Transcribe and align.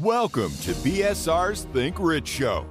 Welcome 0.00 0.52
to 0.62 0.72
BSR's 0.72 1.64
Think 1.74 1.96
Rich 1.98 2.26
Show, 2.26 2.64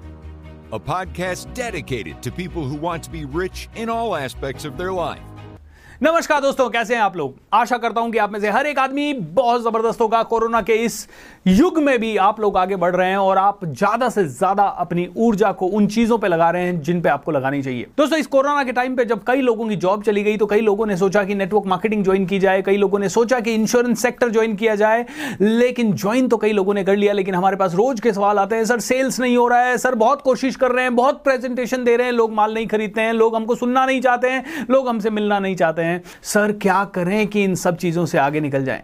a 0.72 0.80
podcast 0.80 1.54
dedicated 1.54 2.24
to 2.24 2.32
people 2.32 2.64
who 2.64 2.74
want 2.74 3.04
to 3.04 3.12
be 3.12 3.26
rich 3.26 3.70
in 3.76 3.88
all 3.88 4.16
aspects 4.16 4.66
of 4.66 4.80
their 4.80 4.92
life. 4.92 5.22
नमस्कार 6.02 6.42
दोस्तों, 6.42 6.70
कैसे 6.70 6.96
हैं 6.96 7.02
आप 7.02 7.16
लोग? 7.18 7.34
आशा 7.54 7.78
करता 7.78 8.02
हूँ 8.02 8.12
कि 8.12 8.18
आप 8.18 8.32
में 8.32 8.40
से 8.40 8.50
हर 8.50 8.68
एक 8.68 8.78
आदमी 8.80 9.14
बहुत 9.14 9.62
ज़बरदस्त 9.62 10.02
होगा। 10.02 10.22
कोरोना 10.24 10.62
के 10.62 10.74
इस 10.76 11.08
युग 11.48 11.78
में 11.80 12.00
भी 12.00 12.16
आप 12.18 12.40
लोग 12.40 12.58
आगे 12.58 12.76
बढ़ 12.76 12.96
रहे 12.96 13.10
हैं 13.10 13.18
और 13.18 13.38
आप 13.38 13.66
ज़्यादा 13.66 14.08
से 14.10 14.24
ज़्यादा 14.26 14.64
अपनी 14.64 15.08
ऊर्जा 15.18 15.52
को 15.52 15.68
उन 15.68 15.88
चीज़ों 15.88 16.18
पे 16.18 16.28
लगा 16.28 16.50
रहे 16.50 16.66
हैं 16.66 16.82
जिन 16.82 17.02
पे 17.02 17.10
आपको 17.10 17.32
लगानी 17.32 17.62
चाहिए। 17.62 17.88
दोस्तों, 17.98 18.20
इस 18.20 18.28
कोरोना 18.28 18.64
के 18.64 18.72
टाइम 18.72 18.96
पे 18.96 19.06
जब 19.06 19.24
कई 19.24 19.42
लोगों 19.42 19.68
की 19.70 19.76
जॉब 19.76 20.04
चली 20.04 20.24
गई 20.24 20.38
तो 20.38 20.46
कई 20.46 20.62
लोगों 20.62 20.86
ने 20.86 20.98
सोचा 20.98 21.24
कि 21.24 21.36
नेटवर्क 21.36 21.66
मार्केटिंग 21.66 22.04
ज्वाइन 22.04 22.26
की 22.26 22.40
जाए, 22.40 22.62
कई 22.62 22.78
लोगों 22.78 23.00
ने 23.00 23.10
सोचा 23.10 23.40
कि 23.40 23.54
इंश्योरेंस 23.54 24.02
सेक्टर 24.02 24.30
ज्वाइन 24.30 24.56
किया 24.56 24.76
जाए, 24.76 25.06
लेकिन 25.42 25.94
ज्वाइन 25.94 26.28
तो 26.28 26.38
कई 26.38 26.54
लोगों 26.54 26.74
ने 26.74 26.84
कर 26.84 26.96
लिया, 26.96 27.14
लेकिन 27.14 27.36
हमारे 27.36 27.56
पास 27.56 27.76
रोज 27.76 28.00
के 28.00 28.14
सवाल 28.14 28.40
आते 28.40 28.56
हैं, 28.56 28.66
सर, 28.66 28.80
सेल्स 28.80 29.20
नहीं 29.20 29.38
हो 29.38 29.48
रहा 29.48 29.60
है, 29.60 29.78
सर, 29.78 29.96
बहुत 29.98 30.22
कोशिश 30.22 30.56
कर 30.56 30.72
रहे 30.72 30.84
हैं, 30.84 30.96
बहुत 30.96 31.24
प्रेजेंटेशन 31.24 31.84
दे 31.84 31.98
रहे 31.98 32.08
हैं, 32.08 32.14
लोग 32.14 32.34
माल 32.34 32.54
नहीं 32.54 32.68
खरीदते 32.68 33.02
हैं, 33.02 33.14
लोग 33.14 33.36
हमको 33.36 33.56
सुनना 33.56 33.86
नहीं 33.86 34.02
चाहते 34.02 34.30
हैं, 34.30 34.66
लोग 34.70 34.90
हमसे 34.90 35.10
मिलना 35.10 35.40
नहीं 35.40 35.56
चाहते 35.56 35.82
हैं। 35.82 35.88
सर 36.24 36.52
क्या 36.62 36.84
करें 36.86 37.28
कि 37.28 37.44
इन 37.44 37.56
सब 37.56 37.78
चीज़ों 37.78 38.06
से 38.06 38.18
आगे 38.18 38.40
निकल 38.40 38.66
जाएँ? 38.66 38.82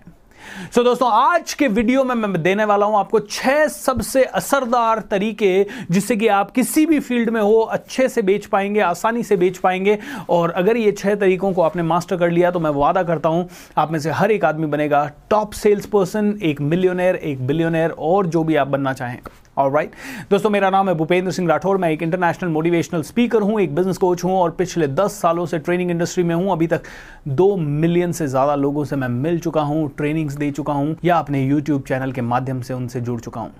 सो 0.65 0.79
so, 0.79 0.85
दोस्तों 0.85 1.09
आज 1.11 1.53
के 1.53 1.67
वीडियो 1.67 2.03
में 2.03 2.13
मैं 2.15 2.41
देने 2.43 2.65
वाला 2.65 2.85
हूँ 2.85 2.97
आपको 2.97 3.19
छह 3.19 3.65
सबसे 3.67 4.23
असरदार 4.23 4.99
तरीके 5.11 5.65
जिससे 5.91 6.15
कि 6.15 6.27
आप 6.27 6.51
किसी 6.51 6.85
भी 6.85 6.99
फ़ील्ड 6.99 7.29
में 7.29 7.39
हो 7.41 7.59
अच्छे 7.59 8.07
से 8.09 8.21
बेच 8.21 8.45
पाएँगे 8.45 8.79
आसानी 8.79 9.23
से 9.23 9.37
बेच 9.37 9.57
पाएँगे। 9.57 9.97
और 10.29 10.51
अगर 10.51 10.77
ये 10.77 10.91
छह 10.91 11.15
तरीकों 11.15 11.51
को 11.53 11.61
आपने 11.61 11.83
मास्टर 11.83 12.17
कर 12.17 12.31
लिया 12.31 12.51
तो 12.51 12.59
मैं 12.59 12.71
वादा 12.71 13.03
करता 13.03 13.29
हूँ 13.29 13.47
आप 13.77 13.91
में 13.91 13.99
से 13.99 14.11
हर 14.11 14.31
एक 14.31 14.45
आदमी 14.45 14.67
बनेगा 14.67 15.09
टॉप 15.29 15.53
सेल्स 15.53 15.85
पर्सन 15.85 16.37
एक 16.43 16.61
मिलियनर 16.61 17.15
एक 17.15 17.45
बिलियनर 17.47 17.95
और 17.99 18.27
जो 18.27 18.43
भी 18.43 18.55
आप 18.55 18.67
बनना 18.67 18.93
चाहें। 18.93 19.19
और 19.57 19.71
राइट 19.71 19.91
दोस्तों 20.29 20.49
मेरा 20.49 20.69
नाम 20.69 20.89
है 20.89 20.95
भूपेंद्र 20.95 21.31
सिंह 21.31 21.47
राठौर। 21.49 21.77
मैं 21.77 21.89
एक 21.89 22.03
इंटरनेशनल 22.03 22.49
मोटिवेशनल 22.51 23.01
स्पीकर 23.03 23.41
हूँ 23.41 23.59
एक 23.61 23.75
बिज़नेस 23.75 23.97
कोच 23.97 24.23
हूँ 24.23 24.37
और 24.37 24.51
पिछले 24.53 24.87
दस 24.87 25.19
सालों 25.21 25.45
से 25.45 25.59
ट्रेनिंग 25.59 25.91
इंडस्ट्री 25.91 26.23
में 26.23 26.35
हूँ। 26.35 26.51
अभी 26.51 26.67
तक 26.67 26.83
दो 27.27 27.55
मिलियन 27.57 28.11
से 28.11 28.27
ज़्यादा 28.27 28.55
लोगों 28.55 28.85
से 28.85 28.95
मैं 28.95 29.07
मिल 29.09 29.39
चुका 29.39 29.61
हूँ 29.61 29.89
ट्रेनिंग्स 29.97 30.35
दे 30.35 30.51
चुका 30.51 30.73
हूँ 30.73 30.95
या 31.05 31.17
अपने 31.17 31.45
यूट्यूब 31.45 31.83
चैनल 31.87 32.11
के 32.11 32.21
माध्यम 32.23 32.61
से 32.61 32.73
उनसे 32.73 33.01
जुड़ 33.01 33.19
चुका 33.21 33.41
हूँ। 33.41 33.53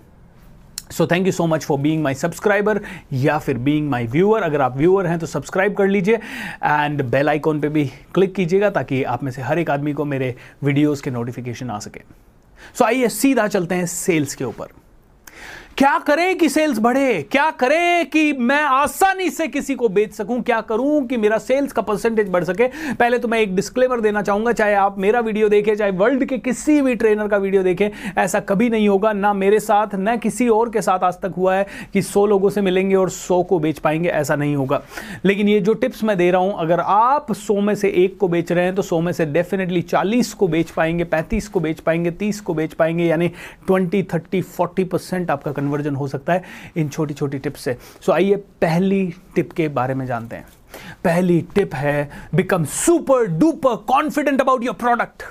So 0.92 1.06
thank 1.08 1.26
you 1.26 1.32
so 1.32 1.46
much 1.48 1.64
for 1.66 1.80
being 1.80 2.04
my 2.04 2.14
subscriber 2.14 2.80
या 3.14 3.38
फिर 3.40 3.58
बीइंग 3.58 3.90
माय 3.90 4.06
व्यूअर 4.08 4.44
अगर 4.44 4.62
आप 4.62 4.78
व्यूअर 4.78 5.08
हैं 5.08 5.18
तो 5.20 5.26
सब्सक्राइब 5.28 5.76
कर 5.76 5.88
लीजिए 5.88 6.16
एंड 6.16 7.02
बेल 7.04 7.30
आइकॉन 7.30 7.60
पे 7.62 7.70
भी 7.70 7.86
क्लिक 8.14 8.36
कीजिएगा 8.36 8.70
ताकि 8.70 9.04
आप 9.04 9.24
में 9.24 9.32
से 9.32 9.42
हर 9.42 9.60
एक 9.60 9.70
आदमी 9.70 9.94
को 9.94 10.06
मेरे 10.06 10.36
वीडियोस 10.64 11.02
के 11.02 11.12
नोटिफिकेशन 11.12 11.70
आ 11.70 11.80
सके। 11.80 12.00
सो 12.00 12.84
so, 12.84 12.86
आइए 12.86 13.08
सीधा 13.10 13.48
चलते 13.48 13.76
हैं 13.76 13.86
सेल्स 13.86 14.36
के 14.36 14.44
ऊपर। 14.44 14.68
क्या 15.78 15.98
करें 16.00 16.38
कि 16.38 16.48
सेल्स 16.50 16.78
बढ़े? 16.80 17.22
क्या 17.32 17.50
करें 17.52 18.06
कि 18.10 18.34
मैं 18.34 18.62
आसानी 18.64 19.30
से 19.30 19.48
किसी 19.48 19.74
को 19.76 19.88
बेच 19.90 20.14
सकूँ? 20.14 20.40
क्या 20.42 20.60
करूँ 20.62 21.06
कि 21.08 21.18
मेरा 21.18 21.38
सेल्स 21.38 21.72
का 21.72 21.82
परसेंटेज 21.82 22.30
बढ़ 22.30 22.44
सके? 22.44 22.68
पहले 22.94 23.18
तो 23.20 23.28
मैं 23.28 23.40
एक 23.40 23.56
डिस्क्लेमर 23.56 24.02
देना 24.02 24.22
चाहूँगा, 24.22 24.52
चाहे 24.52 24.74
आप 24.74 25.00
मेरा 25.00 25.20
वीडियो 25.20 25.50
देखें, 25.50 25.76
चाहे 25.76 25.92
वर्ल्ड 25.92 26.24
के 26.26 26.38
किसी 26.38 26.82
भी 26.82 26.96
ट्रेनर 26.96 27.28
का 27.28 27.38
वीडियो 27.38 27.64
देखें, 27.64 27.90
ऐसा 28.18 28.40
कभी 28.40 28.70
नहीं 28.70 28.88
होगा, 28.90 29.12
ना 29.14 29.34
मेरे 29.34 29.60
साथ, 29.60 29.96
ना 29.96 30.16
किसी 30.16 30.48
और 30.50 30.70
के 30.70 30.82
साथ 30.82 31.00
आज 31.00 31.20
तक 31.22 31.34
हुआ 31.38 31.56
है 31.56 31.68
कि 31.94 32.02
सौ 32.02 32.26
लोगों 32.26 32.50
से 32.50 32.62
मिलेंगे 32.62 32.96
और 32.96 33.10
सौ 33.10 33.42
को 33.44 33.60
बेच 33.60 33.80
पाएँगे, 33.80 34.10
ऐसा 34.10 34.36
नहीं 34.36 34.56
होगा। 34.56 34.82
लेकिन 35.26 35.50
ये 35.50 35.60
जो 35.60 35.74
टिप्स 35.74 36.04
मैं 36.04 36.18
दे 36.18 36.30
रहा 36.32 36.42
हूँ, 36.42 36.56
अगर 36.58 36.80
आप 36.80 37.32
सौ 37.34 37.60
में 37.62 37.76
से 37.76 37.90
एक 37.96 38.18
को 38.18 38.28
बेच 38.28 38.52
रहे 38.52 38.66
हैं 38.66 38.76
तो 38.76 38.82
सौ 38.82 39.02
में 39.02 39.12
से 39.14 39.26
डेफिनेटली 39.26 39.82
चालीस 39.82 40.34
को 40.34 40.48
बेच 40.48 40.72
पाएँगे, 40.72 41.04
पैंतीस 41.04 41.48
को 41.48 41.60
बेच 41.60 41.80
पाएँगे, 41.80 42.12
तीस 42.12 42.42
को 42.42 42.54
बेच 42.54 42.74
पाएँगे, 42.74 43.06
यानी 43.06 43.28
ट्वेंटी 43.68 44.04
थर्टी 44.04 44.42
फोर्टी 44.42 44.84
परसेंट 44.84 45.32
आपका 45.32 45.52
कन्वर्जन 45.66 45.96
हो 45.96 46.08
सकता 46.08 46.34
है 46.34 46.44
इन 46.78 46.90
छोटी 46.90 47.14
छोटी 47.14 47.40
टिप्स 47.40 47.62
से। 47.62 47.74
सो 47.74 48.12
so, 48.12 48.14
आइए 48.14 48.36
पहली 48.62 49.14
टिप 49.36 49.52
के 49.52 49.68
बारे 49.70 49.94
में 49.94 50.06
जानते 50.06 50.36
हैं। 50.36 50.48
पहली 51.04 51.42
टिप 51.56 51.76
है 51.76 52.10
become 52.36 52.66
super 52.66 53.26
duper 53.26 53.76
confident 53.76 54.42
about 54.42 54.64
your 54.64 54.76
product 54.76 55.24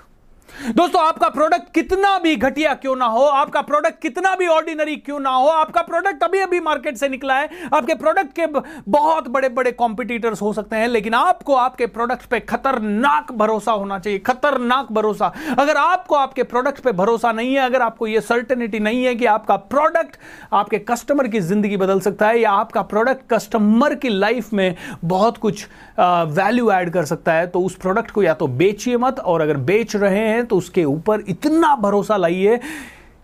दोस्तों, 0.55 1.01
आपका 1.03 1.29
प्रोडक्ट 1.29 1.73
कितना 1.75 2.19
भी 2.19 2.35
घटिया 2.37 2.73
क्यों 2.75 2.95
ना 2.97 3.07
हो, 3.07 3.23
आपका 3.25 3.61
प्रोडक्ट 3.63 4.01
कितना 4.03 4.35
भी 4.37 4.47
ऑर्डिनरी 4.49 4.95
क्यों 4.97 5.19
ना 5.21 5.31
हो, 5.31 5.47
आपका 5.47 5.83
प्रोडक्ट 5.83 6.23
अभी 6.25 6.41
अभी 6.41 6.61
मार्केट 6.61 6.97
से 6.97 7.09
निकला 7.09 7.35
है, 7.35 7.49
आपके 7.75 7.95
प्रोडक्ट 7.95 8.33
के 8.33 8.47
बहुत 8.89 9.29
बड़े 9.29 9.49
बड़े 9.49 9.73
कॉम्पिटिटर्स 9.73 10.43
हो 10.43 10.53
सकते 10.53 10.77
हैं, 10.77 10.89
लेकिन 10.89 11.15
आपको 11.15 11.55
आपके 11.55 11.87
प्रोडक्ट 11.89 12.27
पे 12.27 12.41
खतरनाक 12.43 13.33
भरोसा 13.33 13.73
होना 13.73 13.99
चाहिए, 13.99 14.19
खतरनाक 14.19 14.93
भरोसा। 14.93 15.33
अगर 15.59 15.77
आपको 15.77 16.15
आपके 16.15 16.43
प्रोडक्ट 16.45 16.81
पे 16.81 16.93
भरोसा 16.93 17.33
नहीं 17.33 17.55
है, 17.55 17.61
अगर 17.61 17.83
आपको 17.83 18.07
यह 18.07 18.21
सर्टेनिटी 18.23 18.79
नहीं 18.81 19.05
है 19.05 19.15
कि 19.15 19.27
आपका 19.27 19.57
प्रोडक्ट 19.57 20.17
आपके 20.53 20.79
कस्टमर 20.81 21.29
की 21.29 21.41
ज़िंदगी 21.43 21.77
बदल 21.77 22.01
सकता 22.01 22.29
है, 22.29 22.39
या 22.41 22.53
आपका 22.53 22.83
प्रोडक्ट 22.85 23.29
कस्टमर 23.33 23.95
की 23.95 24.09
लाइफ 24.11 24.53
में 24.53 24.75
बहुत 25.05 25.39
कुछ 25.39 25.67
वैल्यू 25.99 26.71
ऐड 26.73 26.93
कर 26.93 27.05
सकता 27.05 27.33
है 27.33 27.47
तो 27.47 27.61
उस 27.61 27.75
प्रोडक्ट 27.77 28.11
को 28.11 28.23
या 28.23 28.35
तो 28.35 28.47
बेचिए 28.49 28.97
मत, 28.99 29.19
और 29.21 29.41
अगर 29.41 29.57
बेच 29.65 29.97
रहे 29.97 30.19
हैं 30.19 30.44
तो 30.45 30.57
उसके 30.57 30.85
ऊपर 30.85 31.25
इतना 31.29 31.75
भरोसा 31.77 32.17
लाइए 32.17 32.61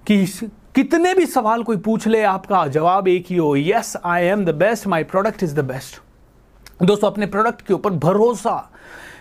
कि 0.07 0.25
कितने 0.75 1.15
भी 1.15 1.27
सवाल 1.27 1.63
कोई 1.63 1.77
पूछ 1.77 2.07
ले, 2.09 2.23
आपका 2.23 2.67
जवाब 2.67 3.09
एक 3.09 3.27
ही 3.31 3.37
हो 3.37 3.55
yes 3.57 3.97
I 4.05 4.25
am 4.25 4.45
the 4.45 4.55
best 4.55 4.87
my 4.87 5.05
product 5.05 5.43
is 5.43 5.55
the 5.57 5.65
best 5.65 6.01
दोस्तों, 6.83 7.11
अपने 7.11 7.27
प्रोडक्ट 7.27 7.67
के 7.67 7.75
ऊपर 7.75 7.91
भरोसा। 7.91 8.73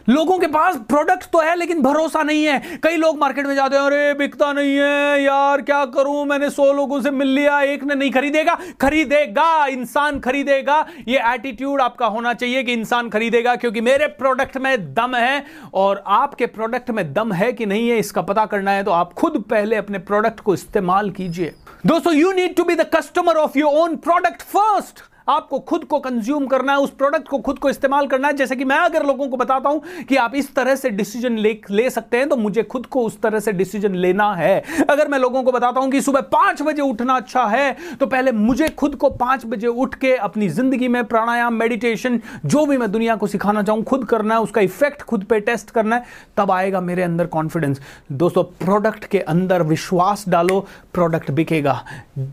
लोगों 0.09 0.39
के 0.39 0.47
पास 0.47 0.75
प्रोडक्ट 0.75 1.23
तो 1.23 1.39
है, 1.39 1.55
लेकिन 1.55 1.81
भरोसा 1.81 2.23
नहीं 2.23 2.45
है। 2.45 2.79
कई 2.83 2.95
लोग 2.95 3.17
मार्केट 3.17 3.47
में 3.47 3.55
जाते 3.55 3.75
हैं, 3.75 3.83
अरे, 3.83 4.13
बिकता 4.13 4.53
नहीं 4.53 4.75
है, 4.75 5.23
यार, 5.23 5.61
क्या 5.61 5.85
करूँ? 5.85 6.25
मैंने 6.25 6.49
सौ 6.49 6.73
लोगों 6.73 7.01
से 7.01 7.11
मिल 7.11 7.27
लिया, 7.27 7.61
एक 7.61 7.83
ने 7.83 7.95
नहीं 7.95 8.11
खरीदेगा। 8.11 8.57
खरीदेगा, 8.81 9.65
इंसान 9.65 10.19
खरीदेगा। 10.19 10.87
ये 11.07 11.19
एटीट्यूड 11.25 11.81
आपका 11.81 12.05
होना 12.05 12.33
चाहिए 12.33 12.63
कि 12.63 12.73
इंसान 12.73 13.09
खरीदेगा, 13.09 13.55
क्योंकि 13.55 13.81
मेरे 13.81 14.07
प्रोडक्ट 14.07 14.57
में 14.57 14.93
दम 14.93 15.15
है, 15.15 15.45
और 15.73 16.03
आपके 16.07 16.45
प्रोडक्ट 16.45 16.89
में 16.89 17.13
दम 17.13 17.31
है 17.31 17.53
कि 17.53 17.65
नहीं 17.65 17.89
है, 17.89 17.97
इसका 17.97 18.21
पता 18.21 18.45
करना 18.45 18.71
है 18.71 18.83
तो 18.83 18.91
आप 18.91 19.13
खुद 19.13 19.43
पहले 19.49 19.75
अपने 19.75 19.97
प्रोडक्ट 19.97 20.39
को 20.39 20.53
इस्तेमाल 20.53 21.09
कीजिए। 21.09 21.55
दोस्तों 21.85 22.13
you 22.13 22.31
need 22.31 22.55
to 22.55 22.63
be 22.63 22.75
the 22.75 22.81
customer 22.81 23.33
of 23.33 23.57
your 23.57 23.73
own 23.73 23.95
product 23.95 24.41
first 24.41 25.08
आपको 25.29 25.59
खुद 25.61 25.83
को 25.85 25.99
कंज्यूम 25.99 26.45
करना 26.47 26.73
है, 26.73 26.79
उस 26.79 26.91
प्रोडक्ट 26.91 27.27
को 27.27 27.37
खुद 27.39 27.59
को 27.59 27.69
इस्तेमाल 27.69 28.07
करना 28.07 28.27
है। 28.27 28.33
जैसे 28.35 28.55
कि 28.55 28.65
मैं 28.65 28.77
अगर 28.79 29.05
लोगों 29.05 29.27
को 29.27 29.37
बताता 29.37 29.69
हूँ 29.69 30.05
कि 30.09 30.15
आप 30.17 30.35
इस 30.35 30.53
तरह 30.55 30.75
से 30.75 30.89
डिसीज़न 30.91 31.37
ले 31.37 31.57
ले 31.71 31.89
सकते 31.89 32.17
हैं 32.17 32.27
तो 32.29 32.35
मुझे 32.37 32.63
खुद 32.65 32.85
को 32.85 33.03
उस 33.03 33.19
तरह 33.21 33.39
से 33.39 33.51
डिसीज़न 33.53 33.95
लेना 33.97 34.33
है। 34.35 34.63
अगर 34.81 35.07
मैं 35.07 35.19
लोगों 35.19 35.43
को 35.43 35.51
बताता 35.51 35.79
हूँ 35.79 35.91
कि 35.91 36.01
सुबह 36.01 36.21
पाँच 36.31 36.61
बजे 36.61 36.81
उठना 36.81 37.15
अच्छा 37.15 37.45
है 37.47 37.75
तो 37.99 38.05
पहले 38.07 38.31
मुझे 38.31 38.67
खुद 38.69 38.95
को 38.95 39.09
पाँच 39.11 39.45
बजे 39.45 39.67
उठ 39.67 39.95
के 39.95 40.15
अपनी 40.17 40.49
ज़िंदगी 40.49 40.87
में 40.87 41.03
प्राणायाम 41.05 41.53
मेडिटेशन 41.55 42.19
जो 42.45 42.65
भी 42.65 42.77
मैं 42.77 42.91
दुनिया 42.91 43.15
को 43.15 43.27
सिखाना 43.27 43.63
चाहूँ, 43.63 43.83
खुद 43.83 44.05
करना 44.05 44.35
है, 44.35 44.41
उसका 44.41 44.61
इफ़ेक्ट 44.61 45.01
खुद 45.01 45.23
पे 45.23 45.39
टेस्ट 45.41 45.71
करना 45.71 45.95
है, 45.95 46.05
तब 46.37 46.51
आएगा 46.51 46.81
मेरे 46.81 47.03
अंदर 47.03 47.27
कॉन्फिडेंस 47.27 47.81
दोस्तों 48.13 48.43
प्रोडक्ट 48.59 49.05
के 49.05 49.19
अंदर 49.21 49.63
विश्वास 49.65 50.25
डालो 50.29 50.59
प्रोडक्ट 50.93 51.31
बिकेगा। 51.31 51.83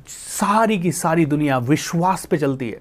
सारी 0.09 0.79
की 0.79 0.93
सारी 0.95 1.27
दुनिया 1.27 1.59
विश्वास 1.61 2.27
पे 2.27 2.39
चलती 2.39 2.71
है। 2.71 2.81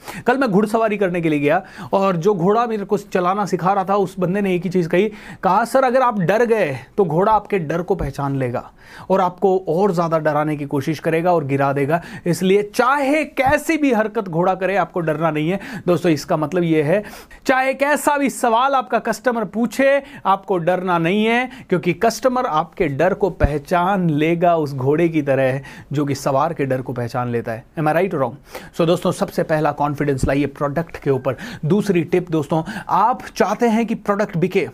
कल 0.27 0.37
मैं 0.37 0.49
घुड़सवारी 0.49 0.97
करने 0.97 1.21
के 1.21 1.29
लिए 1.29 1.39
गया 1.39 1.61
और 1.93 2.17
जो 2.17 2.33
घोड़ा 2.35 2.65
मेरे 2.67 2.85
को 2.85 2.97
चलाना 2.97 3.45
सिखा 3.45 3.73
रहा 3.73 3.83
था, 3.83 3.95
उस 3.95 4.15
बंदे 4.19 4.41
ने 4.41 4.55
एक 4.55 4.63
ही 4.63 4.69
चीज़ 4.69 4.89
कही, 4.89 5.11
कहा, 5.43 5.63
सर, 5.65 5.83
अगर 5.83 6.01
आप 6.01 6.19
डर 6.21 6.45
गए 6.45 6.77
तो 6.97 7.05
घोड़ा 7.05 7.31
आपके 7.31 7.59
डर 7.61 7.81
को 7.81 7.95
पहचान 7.95 8.35
लेगा 8.35 8.69
और 9.09 9.21
आपको 9.21 9.57
और 9.69 9.91
ज़्यादा 9.93 10.17
डराने 10.19 10.55
की 10.57 10.65
कोशिश 10.65 10.99
करेगा 10.99 11.33
और 11.33 11.45
गिरा 11.45 11.71
देगा। 11.73 12.01
इसलिए 12.27 12.61
चाहे 12.75 13.23
कैसी 13.25 13.77
भी 13.77 13.91
हरकत 13.93 14.27
घोड़ा 14.29 14.55
करे, 14.55 14.75
आपको 14.75 14.99
डरना 14.99 15.31
नहीं 15.31 15.49
है। 15.49 15.59
दोस्तों, 15.87 16.11
इसका 16.11 16.37
मतलब 16.37 16.63
यह 16.63 16.85
है, 16.85 17.03
चाहे 17.45 17.73
कैसा 17.73 18.17
भी 18.17 18.29
सवाल 18.29 18.75
आपका 18.75 18.99
कस्टमर 19.01 19.45
पूछे, 19.45 20.01
आपको 20.25 20.57
डरना 20.59 20.97
नहीं 20.97 21.25
है, 21.25 21.49
क्योंकि 21.69 21.93
कस्टमर 21.95 22.45
आपके 22.45 22.87
डर 22.87 23.13
को 23.13 23.29
पहचान 23.31 24.09
लेगा, 24.11 24.55
उस 24.55 24.73
घोड़े 24.73 25.07
की 25.09 25.21
तरह 25.21 25.61
जो 25.93 26.05
कि 26.05 26.15
सवार 26.15 26.53
के 26.53 26.65
डर 26.65 26.81
को 26.81 26.93
पहचान 26.93 27.29
लेता 27.29 27.51
है। 27.51 27.63
Am 27.77 27.87
I 27.87 27.93
right 27.93 28.13
wrong 28.13 28.37
so 28.77 28.85
दोस्तों, 28.85 29.11
सबसे 29.13 29.43
पहला 29.43 29.71
कॉन्फिडेंस 29.91 30.25
लाइए 30.25 30.45
प्रोडक्ट 30.47 30.97
के 30.97 31.09
ऊपर। 31.09 31.35
दूसरी 31.65 32.03
टिप 32.03 32.29
दोस्तों, 32.31 32.63
आप 32.89 33.23
चाहते 33.35 33.67
हैं 33.67 33.85
कि 33.85 33.95
प्रोडक्ट 33.95 34.37
बिके 34.37 34.67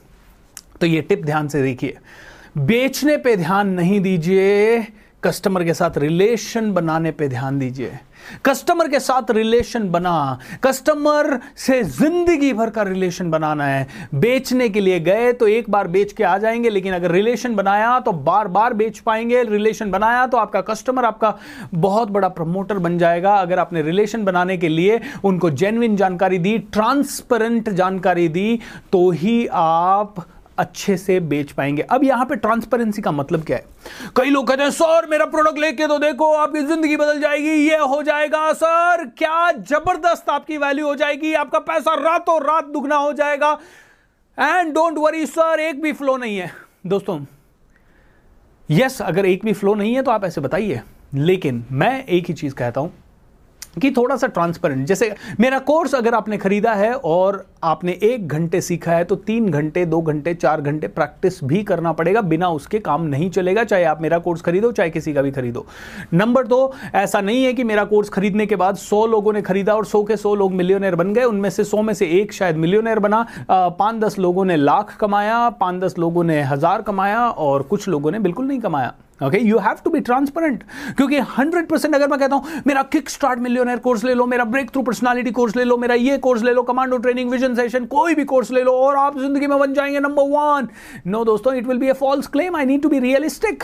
तो 0.81 0.88
ये 0.88 1.02
टिप 1.02 1.24
ध्यान 1.25 1.48
से 1.48 1.62
देखिए। 1.64 1.98
बेचने 2.58 3.18
पे 3.18 3.36
ध्यान 3.38 3.69
नहीं 3.69 4.00
दीजिए 4.02 4.80
कस्टमर 5.27 5.63
के 5.63 5.74
साथ 5.74 5.97
रिलेशन 5.97 6.71
बनाने 6.74 7.12
पे 7.12 7.27
ध्यान 7.29 7.57
दीजिए। 7.59 7.97
कस्टमर 8.45 8.88
के 8.88 9.00
साथ 9.00 9.31
रिलेशन 9.31 9.89
बना, 9.91 10.39
कस्टमर 10.63 11.39
से 11.57 11.81
ज़िंदगी 11.83 12.51
भर 12.53 12.69
का 12.69 12.83
रिलेशन 12.83 13.29
बनाना 13.31 13.65
है। 13.65 13.88
बेचने 14.15 14.68
के 14.69 14.81
लिए 14.81 15.00
गए 15.00 15.31
तो 15.33 15.47
एक 15.47 15.69
बार 15.69 15.88
बेच 15.88 16.13
के 16.13 16.24
आ 16.24 16.38
जाएँगे, 16.38 16.69
लेकिन 16.69 16.94
अगर 16.94 17.12
रिलेशन 17.12 17.56
बनाया 17.56 18.00
तो 18.00 18.12
बार 18.12 18.47
बार 18.47 18.74
बेच 18.74 19.00
पाएँगे। 19.00 19.44
रिलेशन 19.44 19.91
बनाया 19.91 20.25
तो 20.27 20.38
आपका 20.38 20.62
कस्टमर 20.63 21.06
आपका 21.06 21.33
बहुत 21.75 22.12
बड़ा 22.12 22.27
प्रमोटर 22.30 22.77
बन 22.77 22.97
जाएगा। 22.97 23.35
अगर 23.35 23.59
आपने 23.59 23.81
रिलेशन 23.81 24.23
बनाने 24.25 24.57
के 24.57 24.69
लिए 24.69 25.00
उनको 25.23 25.50
जेन्युइन 25.51 25.95
जानकारी 25.95 26.39
दी 26.39 26.57
ट्रांसपेरेंट 26.73 27.69
जानकारी 27.71 28.27
दी 28.30 28.59
तो 28.91 29.09
ही 29.12 29.45
आप 29.53 30.25
अच्छे 30.59 30.95
से 30.98 31.19
बेच 31.21 31.51
पाएँगे। 31.51 31.81
अब 31.81 32.04
यहाँ 32.04 32.25
पे 32.25 32.36
ट्रांसपेरेंसी 32.36 33.01
का 33.01 33.12
मतलब 33.12 33.44
क्या 33.44 33.57
है? 33.57 33.65
कई 34.18 34.30
लोग 34.30 34.48
कहते 34.48 34.63
हैं, 34.63 34.71
सर, 34.71 35.07
मेरा 35.09 35.25
प्रोडक्ट 35.25 35.59
लेके 35.59 35.88
तो 35.88 35.98
देखो, 36.00 36.31
आपकी 36.36 36.62
ज़िंदगी 36.62 36.98
बदल 36.98 37.19
जाएगी, 37.21 37.50
ये 37.69 37.77
हो 37.77 38.01
जाएगा, 38.04 38.51
सर, 38.54 39.06
क्या 39.18 39.51
ज़बरदस्त 39.51 40.30
आपकी 40.30 40.57
वैल्यू 40.57 40.88
हो 40.88 40.95
जाएगी, 40.95 41.33
आपका 41.36 41.59
पैसा 41.62 41.94
रातों 42.01 42.39
रात 42.44 42.65
दुगना 42.68 42.95
हो 42.95 43.13
जाएगा। 43.13 43.57
एंड 44.38 44.74
डोंट 44.74 44.98
वरी 44.98 45.25
सर, 45.25 45.59
एक 45.59 45.81
भी 45.81 45.94
फ्लो 45.94 46.18
नहीं 46.18 46.38
है। 46.38 46.51
दोस्तों 46.88 47.19
यस 48.69 49.01
अगर 49.01 49.25
एक 49.25 49.45
भी 49.45 49.54
फ्लो 49.54 49.74
नहीं 49.75 49.94
है 49.95 50.01
तो 50.01 50.12
आप 50.12 50.24
ऐसे 50.25 50.42
बताइए। 50.42 50.81
लेकिन 51.15 51.63
मैं 51.71 52.06
एक 52.06 52.25
ही 52.27 52.33
चीज़ 52.33 52.54
कहता 52.54 52.81
हूँ 52.81 52.94
कि 53.77 53.91
थोड़ा 53.91 54.15
सा 54.15 54.27
ट्रांसपेरेंट 54.27 54.85
जैसे 54.88 55.13
मेरा 55.39 55.59
कोर्स 55.62 55.95
अगर 55.95 56.13
आपने 56.13 56.38
खरीदा 56.38 56.74
है 56.74 56.94
और 56.95 57.45
आपने 57.63 57.91
एक 58.03 58.27
घंटे 58.27 58.62
सीखा 58.62 58.91
है 58.91 59.03
तो 59.03 59.15
तीन 59.18 59.50
घंटे, 59.50 59.85
दो 59.85 60.01
घंटे, 60.01 60.33
चार 60.33 60.62
घंटे 60.62 60.88
प्रैक्टिस 60.89 61.44
भी 61.44 61.63
करना 61.63 61.91
पड़ेगा, 61.94 62.21
बिना 62.24 62.50
उसके 62.50 62.79
काम 62.79 63.03
नहीं 63.03 63.29
चलेगा, 63.29 63.63
चाहे 63.63 63.83
आप 63.85 64.01
मेरा 64.01 64.18
कोर्स 64.19 64.41
खरीदो, 64.41 64.71
चाहे 64.71 64.89
किसी 64.89 65.13
का 65.13 65.21
भी 65.21 65.31
खरीदो। 65.31 65.65
नंबर 66.13 66.47
दो, 66.47 66.74
ऐसा 66.95 67.21
नहीं 67.21 67.44
है 67.44 67.53
कि 67.53 67.63
मेरा 67.63 67.83
कोर्स 67.85 68.09
खरीदने 68.09 68.45
के 68.45 68.56
बाद 68.56 68.75
सौ 68.77 69.06
लोगों 69.07 69.33
ने 69.33 69.41
खरीदा 69.41 69.75
और 69.75 69.85
सौ 69.85 70.03
के 70.03 70.18
सौ 70.18 70.35
लोग 70.35 70.53
मिलियोनर 70.53 70.95
बन 70.95 71.13
गए, 71.13 71.23
उनमें 71.23 71.50
से 71.50 71.63
सौ 71.63 71.81
में 71.81 71.94
से 71.94 72.07
एक 72.12 72.33
शायद 72.33 72.56
मिलियोनर 72.57 73.00
बना। 73.00 73.25
पाँच 73.50 74.01
दस 74.01 74.19
लोगों 74.19 74.45
ने 74.45 74.56
लाख 74.56 74.95
कमाया, 75.00 75.50
पाँच 75.51 75.81
दस 75.81 75.97
लोगों 76.00 76.23
ने 76.23 76.41
हज़ार 76.44 76.81
कमाया 76.81 77.27
और 77.30 77.63
कुछ 77.63 77.88
लोगों 77.88 78.12
ने 78.12 78.19
बिल्कुल 78.19 78.47
नहीं 78.47 78.59
कमाया। 78.59 78.94
Okay 79.24 79.38
you 79.40 79.58
have 79.58 79.78
to 79.84 79.90
be 79.90 80.00
transparent 80.00 80.64
क्योंकि 80.98 81.19
100 81.19 81.66
परसेंट 81.69 81.96
अगर 81.96 82.08
मैं 82.08 82.19
कहता 82.19 82.36
हूँ, 82.36 82.62
मेरा 82.68 82.84
किक 82.84 83.10
स्टार्ट 83.10 83.40
मिलियनर 83.40 83.78
कोर्स 83.80 84.04
ले 84.04 84.14
लो, 84.14 84.25
मेरा 84.25 84.44
ब्रेक 84.46 84.69
थ्रू 84.72 84.81
पर्सनालिटी 84.81 85.31
कोर्स 85.31 85.56
ले 85.56 85.64
लो, 85.64 85.78
मेरा 85.78 85.96
ये 85.96 86.18
कोर्स 86.18 86.44
ले 86.44 86.54
लो 86.54 86.64
कमांडो 86.64 86.98
ट्रेनिंग 86.98 87.31
विजन 87.31 87.56
सेशन 87.56 87.86
कोई 87.86 88.16
भी 88.16 88.24
कोर्स 88.25 88.52
ले 88.52 88.64
लो, 88.64 88.72
और 88.74 88.96
आप 88.96 89.19
ज़िंदगी 89.19 89.48
में 89.48 89.58
बन 89.60 89.74
जाएँगे 89.74 90.00
नंबर 90.00 90.30
वन 90.30 90.68
नो 91.08 91.24
दोस्तों 91.25 91.54
it 91.56 91.68
will 91.68 91.78
be 91.78 91.90
a 91.90 91.94
false 91.96 92.28
claim 92.28 92.56
I 92.56 92.66
need 92.66 92.81
to 92.81 92.90
be 92.90 93.00
realistic 93.00 93.64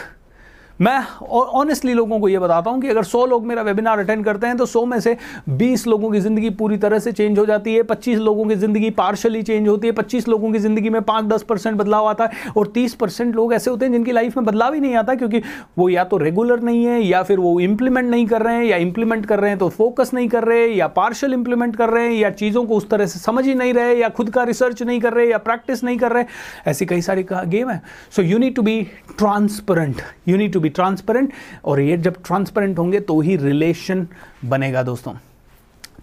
मैं 0.82 1.00
ऑनेस्टली 1.22 1.94
लोगों 1.94 2.20
को 2.20 2.28
यह 2.30 2.40
बताता 2.40 2.70
हूँ 2.70 2.82
कि 2.82 2.88
अगर 2.90 3.04
100 3.04 3.26
लोग 3.28 3.46
मेरा 3.46 3.62
वेबिनार 3.62 4.00
अटेंड 4.00 4.24
करते 4.26 4.48
हैं 4.48 4.58
तो 4.58 4.66
100 4.66 4.86
में 4.86 5.00
से 5.00 5.16
20 5.52 5.86
लोगों 5.88 6.10
की 6.12 6.20
ज़िंदगी 6.20 6.50
पूरी 6.52 6.78
तरह 6.78 7.00
से 7.00 7.12
चेंज 7.12 7.40
हो 7.40 7.46
जाती 7.46 7.76
है 7.76 7.84
25 7.84 8.18
लोगों 8.20 8.46
की 8.46 8.56
ज़िंदगी 8.56 8.90
पार्शली 8.92 9.42
चेंज 9.44 9.68
होती 9.68 9.88
है 9.88 9.94
25 9.94 10.28
लोगों 10.28 10.52
की 10.52 10.60
ज़िंदगी 10.60 10.90
में 10.90 11.00
5-10 11.02 11.44
परसेंट 11.44 11.78
बदलाव 11.78 12.08
आता 12.08 12.26
है 12.26 12.52
और 12.58 12.68
30 12.68 12.94
परसेंट 12.94 13.36
लोग 13.36 13.54
ऐसे 13.54 13.70
होते 13.72 13.86
हैं 13.86 13.92
जिनकी 13.94 14.12
लाइफ 14.12 14.38
में 14.38 14.46
बदलाव 14.46 14.74
ही 14.74 14.80
नहीं 14.80 14.96
आता 14.96 15.16
क्योंकि 15.16 15.42
वो 15.78 15.90
या 15.90 16.04
तो 16.04 16.18
रेगुलर 16.18 16.62
नहीं 16.62 16.86
है, 16.86 17.00
या 17.02 17.22
फिर 17.24 17.40
वो 17.40 17.60
इंप्लीमेंट 17.60 18.10
नहीं 18.10 18.26
कर 18.28 18.42
रहे 18.42 18.56
हैं, 18.56 18.64
या 18.66 18.78
इंप्लीमेंट 18.78 19.26
कर 19.26 19.40
रहे 19.40 19.50
हैं 19.50 19.60
तो 19.60 19.70
फोकस 19.70 20.12
नहीं 20.14 20.28
कर 20.30 20.44
रहे, 20.44 20.66
या 20.68 20.88
पार्शल 20.90 21.34
इंप्लीमेंट 21.34 21.76
कर 21.76 21.90
रहे 21.90 22.08
हैं, 22.08 22.14
या 22.14 22.30
चीज़ों 22.32 22.66
को 22.66 22.78
उस 22.78 22.90
तरह 22.90 23.06
से 23.06 23.20
समझ 23.20 23.46
ही 23.46 23.54
नहीं 23.56 23.74
रहे, 23.74 23.96
या 23.96 24.10
खुद 24.10 24.30
का 24.30 24.44
रिसर्च 24.44 24.84
नहीं 24.84 25.00
कर 25.02 25.14
रहे, 25.14 25.30
या 25.30 25.38
प्रैक्टिस 25.40 25.84
नहीं 25.84 25.98
कर 25.98 26.12
रहे। 26.12 26.26
ऐसी 26.68 26.86
कई 26.86 27.02
सारी 27.02 27.26
गेम 27.30 27.70
है। 27.70 27.82
So 28.16 28.22
you 28.22 28.38
need 28.38 28.56
to 28.56 28.62
be 28.62 28.82
transparent 29.18 30.02
you 30.28 30.38
need 30.38 30.54
to 30.54 30.60
be 30.64 30.70
transparent 30.70 31.32
और 31.66 31.82
ये 31.82 31.98
जब 31.98 32.22
ट्रांसपेरेंट 32.26 32.80
होंगे 32.80 33.00
तो 33.00 33.20
ही 33.22 33.36
रिलेशन 33.38 34.08
बनेगा 34.46 34.84
दोस्तों। 34.84 35.14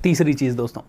तीसरी 0.02 0.34
चीज़ 0.34 0.56
दोस्तों, 0.56 0.82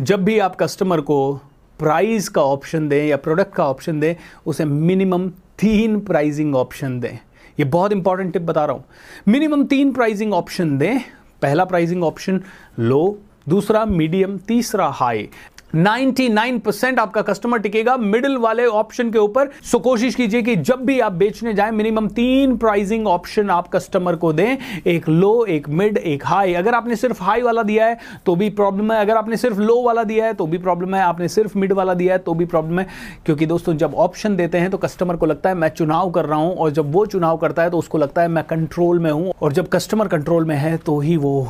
जब 0.00 0.24
भी 0.24 0.38
आप 0.38 0.56
कस्टमर 0.56 1.00
को 1.00 1.34
प्राइस 1.78 2.28
का 2.28 2.42
ऑप्शन 2.42 2.88
दें 2.88 3.04
या 3.06 3.16
प्रोडक्ट 3.16 3.54
का 3.54 3.64
ऑप्शन 3.64 4.00
दें, 4.00 4.14
उसे 4.46 4.64
मिनिमम 4.64 5.28
तीन 5.58 5.98
प्राइजिंग 6.00 6.54
ऑप्शन 6.56 6.98
दें। 7.00 7.18
ये 7.58 7.64
बहुत 7.64 7.92
इंपॉर्टेंट 7.92 8.32
टिप 8.32 8.42
बता 8.42 8.64
रहा 8.64 8.76
हूँ। 8.76 8.84
मिनिमम 9.28 9.64
तीन 9.64 9.92
प्राइजिंग 9.92 10.32
ऑप्शन 10.34 10.76
दें। 10.78 11.00
पहला 11.42 11.64
प्राइजिंग 11.64 12.04
ऑप्शन 12.04 12.40
लो, 12.78 13.18
दूसरा 13.48 13.84
मीडियम 13.84 14.36
तीसरा 14.38 14.86
हाई 14.88 15.28
99% 15.76 16.98
आपका 16.98 17.22
कस्टमर 17.22 17.58
टिकेगा 17.58 17.96
मिडिल 17.96 18.36
वाले 18.36 18.64
ऑप्शन 18.66 19.10
के 19.10 19.18
ऊपर। 19.18 19.48
सो 19.62 19.78
कोशिश 19.78 20.14
कीजिए 20.14 20.42
कि 20.42 20.56
जब 20.56 20.84
भी 20.84 20.98
आप 21.00 21.12
बेचने 21.12 21.52
जाएँ 21.54 21.70
मिनिमम 21.70 22.08
तीन 22.08 22.56
प्राइसिंग 22.56 23.06
ऑप्शन 23.06 23.50
आप 23.50 23.68
कस्टमर 23.68 24.16
को 24.16 24.32
दें। 24.32 24.56
एक 24.86 25.08
लो 25.08 25.44
एक 25.46 25.68
मिड 25.70 25.96
एक 25.96 26.26
हाई 26.26 26.54
अगर 26.54 26.74
आपने 26.74 26.96
सिर्फ़ 26.96 27.22
हाई 27.22 27.42
वाला 27.42 27.62
दिया 27.62 27.86
है 27.86 27.98
तो 28.26 28.34
भी 28.36 28.50
प्रॉब्लम 28.50 28.92
है। 28.92 29.00
अगर 29.00 29.16
आपने 29.16 29.36
सिर्फ़ 29.36 29.60
लो 29.60 29.80
वाला 29.82 30.04
दिया 30.04 30.26
है 30.26 30.34
तो 30.34 30.46
भी 30.46 30.58
प्रॉब्लम 30.58 30.94
है। 30.94 31.02
आपने 31.02 31.28
सिर्फ़ 31.28 31.58
मिड 31.58 31.72
वाला 31.72 31.94
दिया 31.94 32.14
है 32.14 32.18
तो 32.18 32.34
भी 32.34 32.44
प्रॉब्लम 32.44 32.78
है। 32.78 32.86
क्योंकि 33.26 33.46
दोस्तों, 33.46 33.74
जब 33.74 33.94
ऑप्शन 33.94 34.36
देते 34.36 34.58
हैं 34.58 34.70
तो 34.70 34.78
कस्टमर 34.78 35.16
को 35.16 35.26
लगता 35.26 35.48
है, 35.48 35.54
मैं 35.54 35.68
चुनाव 35.68 36.10
कर 36.10 36.24
रहा 36.24 36.38
हूँ। 36.38 36.54
और 36.54 36.70
जब 36.70 36.92
वो 36.92 37.06
चुनाव 37.06 37.36
करता 37.36 37.62
है 37.62 37.70
तो 37.70 37.78
उसको 37.78 37.98
लगता 37.98 38.22
है, 38.22 38.28
मैं 38.28 38.44
कंट्रोल 38.44 38.98
में 38.98 39.10
हूँ। 39.10 39.32
और 39.42 39.52
जब 39.52 39.68
कस्टमर 39.68 40.08
कंट्रोल 40.08 40.44
में 40.44 40.56
है 40.56 40.76
तो 40.76 40.98
ही 41.00 41.16
वो 41.16 41.48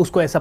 उसको 0.00 0.22
ऐसा 0.22 0.38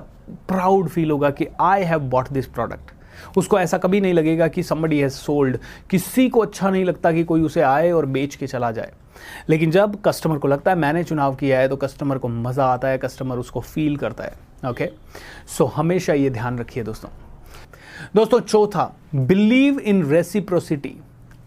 प्राउड 0.48 0.90
फील 0.90 1.12
होगा 1.12 1.30
कि 1.30 1.48
I 1.62 1.84
have 1.84 2.00
bought 2.10 2.30
this 2.30 2.46
product 2.48 2.92
उसको 3.38 3.60
ऐसा 3.60 3.78
कभी 3.78 4.00
नहीं 4.02 4.13
लगेगा 4.13 4.48
कि 4.48 4.63
समबडी 4.63 5.00
हैज़ 5.00 5.13
सोल्ड 5.13 5.57
किसी 5.90 6.28
को 6.30 6.40
अच्छा 6.40 6.69
नहीं 6.69 6.86
लगता 6.86 7.12
कि 7.12 7.24
कोई 7.24 7.42
उसे 7.42 7.62
आए 7.62 7.92
और 7.92 8.06
बेच 8.06 8.36
के 8.36 8.48
चला 8.48 8.72
जाए. 8.72 8.92
लेकिन 9.50 9.72
जब 9.72 9.96
कस्टमर 10.06 10.38
को 10.38 10.48
लगता 10.48 10.72
है, 10.72 10.78
मैंने 10.78 11.04
चुनाव 11.04 11.36
किया 11.36 11.60
है 11.60 11.68
तो 11.69 11.75
कस्टमर 11.75 12.18
को 12.18 12.28
मज़ा 12.28 12.66
आता 12.66 12.88
है 12.88 12.98
कस्टमर 12.98 13.38
उसको 13.38 13.60
फील 13.60 13.96
करता 13.98 14.24
है. 14.24 14.34
ओके 14.69 14.90
सो 15.48 15.66
हमेशा 15.66 16.13
ये 16.13 16.30
ध्यान 16.30 16.60
रखिए 16.60 16.84
दोस्तों. 16.84 17.10
दोस्तों, 18.16 18.40
चौथा 18.40 18.92
believe 19.16 19.80
in 19.80 20.04
reciprocity 20.12 20.96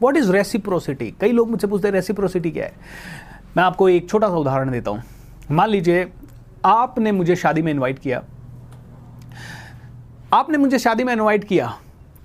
what 0.02 0.16
is 0.16 0.32
reciprocity 0.32 1.14
कई 1.20 1.32
लोग 1.32 1.50
मुझसे 1.50 1.66
पूछते 1.66 1.88
हैं 1.88 1.94
रेसिप्रोसिटी 1.94 2.50
क्या 2.50 2.64
है? 2.64 2.72
मैं 3.56 3.64
आपको 3.64 3.88
एक 3.88 4.08
छोटा 4.10 4.28
सा 4.28 4.36
उदाहरण 4.36 4.70
देता 4.70 4.90
हूँ. 4.90 5.02
मान 5.50 5.68
लीजिए 5.70 6.08
आपने 6.68 7.12
मुझे 7.12 7.36
शादी 7.36 7.62
में 7.62 7.72
इनवाइट 7.72 7.98
किया। 7.98 8.22
आपने 10.34 10.58
मुझे 10.58 10.78
शादी 10.78 11.04
में 11.04 11.12
इनवाइट 11.12 11.44
किया 11.44 11.72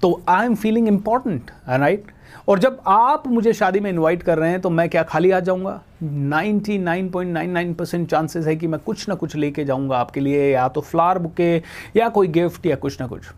तो 0.02 0.22
I 0.30 0.46
am 0.46 0.56
feeling 0.56 0.88
important 0.88 1.52
right 1.70 2.12
और 2.48 2.60
जब 2.60 2.80
आप 2.88 3.28
मुझे 3.28 3.54
शादी 3.54 3.80
में 3.80 3.90
इनवाइट 3.90 4.24
कर 4.24 4.38
रहे 4.38 4.50
हैं 4.52 4.60
तो 4.62 4.70
मैं 4.70 4.88
क्या 4.90 5.04
खाली 5.04 5.32
आ 5.32 5.40
जाऊँगा? 5.40 5.80
99.99 6.04 7.74
परसेंट 7.76 8.10
चांसेस 8.10 8.48
है 8.48 8.56
कि 8.56 8.68
मैं 8.68 8.80
कुछ 8.80 9.08
ना 9.10 9.16
कुछ 9.16 9.36
लेके 9.36 9.66
जाऊँगा 9.66 9.98
आपके 9.98 10.20
लिए, 10.20 10.52
या 10.52 10.68
तो 10.68 10.82
फ्लावर 10.82 11.20
बुके 11.20 11.56
या 11.96 12.10
कोई 12.10 12.28
गिफ्ट 12.30 12.66
या 12.66 12.76
कुछ 12.76 13.00
ना 13.02 13.08
कुछ। 13.08 13.30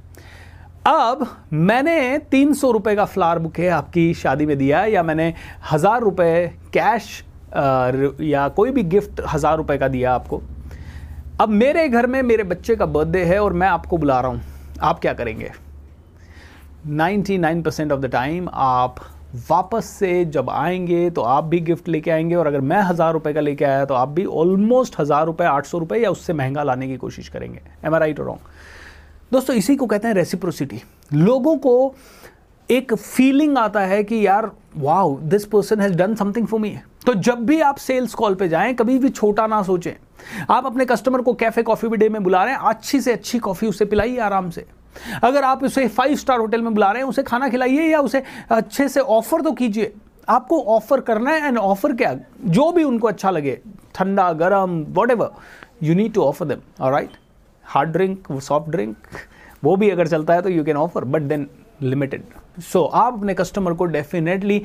अब 0.88 1.28
मैंने 1.54 2.18
तीन 2.32 2.54
सौ 2.54 2.72
रुपये 2.72 2.96
का 2.96 3.06
फ्लावर 3.06 3.40
बुके 3.40 3.68
आपकी 3.70 4.14
शादी 4.16 4.46
में 4.46 4.58
दिया, 4.58 4.84
या 4.86 5.04
मैंने 5.04 5.34
हज़ार 5.72 6.02
रुपये 6.02 6.48
कैश 6.74 7.24
या 8.24 8.48
कोई 8.50 8.72
भी 8.72 8.84
गिफ्ट 8.86 9.22
हज़ार 9.30 9.58
रुपये 9.58 9.78
का 9.78 9.88
दिया 9.88 10.14
आपको। 10.14 10.42
अब 11.42 11.50
मेरे 11.50 11.88
घर 11.90 12.06
में 12.08 12.22
मेरे 12.24 12.44
बच्चे 12.44 12.76
का 12.76 12.86
बर्थडे 12.86 13.24
है 13.26 13.40
और 13.40 13.54
मैं 13.54 13.68
आपको 13.68 13.98
बुला 13.98 14.20
रहा 14.22 14.32
हूँ। 14.32 14.42
आप 14.82 15.00
क्या 15.00 15.14
करेंगे? 15.14 15.50
99% 16.90 17.92
ऑफ़ 17.92 18.00
द 18.00 18.10
टाइम 18.12 18.48
आप 18.54 19.00
वापस 19.50 19.86
से 19.90 20.24
जब 20.26 20.50
आएँगे 20.50 21.10
तो 21.10 21.22
आप 21.22 21.44
भी 21.44 21.60
गिफ्ट 21.60 21.88
लेके 21.88 22.12
आएँगे 22.12 22.36
और 22.36 22.48
अगर 22.48 22.62
मैं 22.62 22.82
हज़ार 22.82 23.14
रुपए 23.14 23.34
का 23.34 23.42
लेके 23.42 23.66
आया 23.66 23.84
तो 23.86 23.94
आप 23.94 24.10
भी 24.10 24.26
ऑलमोस्ट 24.26 25.00
हज़ार 25.00 25.26
रुपए, 25.26 25.44
आठ 25.44 25.66
सौ 25.66 25.78
रुपए 25.78 25.98
या 25.98 26.12
उससे 26.12 26.34
महँगा 26.34 26.64
लाने 26.64 26.88
की 26.88 26.98
कोशिश 26.98 27.30
करेंगे। 27.30 27.62
एम 27.86 27.94
आई 27.94 28.00
राइट 28.00 28.20
रॉन्ग 28.20 28.40
दोस्तों, 29.32 29.56
इसी 29.56 29.76
को 29.76 29.86
कहते 29.86 30.08
हैं 30.08 30.16
रेसिप्रोसिटी 30.16 30.82
लोगों 31.14 31.58
को 31.58 31.96
एक 32.70 32.94
फीलिंग 32.94 33.58
आता 33.58 33.82
है 33.82 34.04
कि 34.04 34.26
यार 34.28 34.52
wow 34.78 35.18
this 35.20 35.46
person 35.46 35.82
has 35.82 35.98
done 35.98 36.16
something 36.16 36.48
for 36.48 36.60
me 36.60 36.78
तो 37.06 37.14
जब 37.16 37.46
भी 37.46 37.60
आप 37.62 37.78
सेल्स 37.78 38.14
कॉल 38.14 38.36
पे 38.36 38.48
जाएँ, 38.50 38.74
कभी 38.74 38.98
भी 39.00 39.10
छोटा 39.10 39.46
ना 39.48 39.62
सोचें। 39.64 39.94
आप 40.50 40.66
अपने 40.66 40.86
कस्टमर 40.86 41.22
को 41.22 41.34
कैफ़े 41.34 41.64
कॉफ़ी 41.64 41.88
भी 41.90 41.98
डे 41.98 42.10
में 42.10 42.24
बुला 42.24 42.44
रहे 42.44 42.54
हैं, 42.54 42.60
अच्छी 42.62 43.02
से 43.02 43.14
अच्छी 43.14 43.40
कॉफ़ी 43.40 43.68
उसे 43.68 43.86
पिलाइए 43.86 44.18
आराम 44.20 44.50
से। 44.50 44.66
अगर 45.24 45.44
आप 45.44 45.64
उसे 45.64 45.88
फाइव 45.88 46.16
स्टार 46.16 46.40
होटल 46.40 46.62
में 46.62 46.74
बुला 46.74 46.92
रहे 46.92 47.02
हैं, 47.02 47.10
उसे 47.10 47.24
खाना 47.24 47.50
खिलाइए 47.50 47.88
या 47.88 48.00
उसे 48.00 48.24
अच्छे 48.52 48.88
से 48.90 49.00
ऑफ़र 49.00 49.42
तो 49.42 49.52
कीजिए। 49.52 49.94
आपको 50.28 50.62
ऑफ़र 50.76 51.02
करना 51.02 51.32
है 51.32 51.48
एंड 51.48 51.58
ऑफ़र 51.58 51.94
क्या? 51.96 52.14
जो 52.46 52.72
भी 52.72 52.84
उनको 52.84 53.08
अच्छा 53.08 53.32
लगे, 53.32 53.60
ठंडा, 53.96 54.32
गर्म 54.34 54.86
whatever 55.12 55.32
you 55.84 55.96
need 55.96 56.14
to 56.14 56.22
offer 56.22 56.48
them 56.48 56.62
right 56.86 57.12
hard 57.64 57.90
drink 57.90 58.32
soft 58.42 58.70
drink 58.70 58.96
वो 59.64 59.76
भी 59.76 59.90
अगर 59.90 60.08
चलता 60.08 60.34
है 60.34 60.42
तो 60.42 60.50
you 60.50 60.64
can 60.64 60.78
offer 60.78 61.04
but 61.06 61.22
then 61.22 61.48
limited 61.82 62.24
so 62.64 62.84
आप 62.86 63.14
अपने 63.14 63.34
कस्टमर 63.34 63.74
को 63.74 63.86
डेफिनेटली 63.86 64.62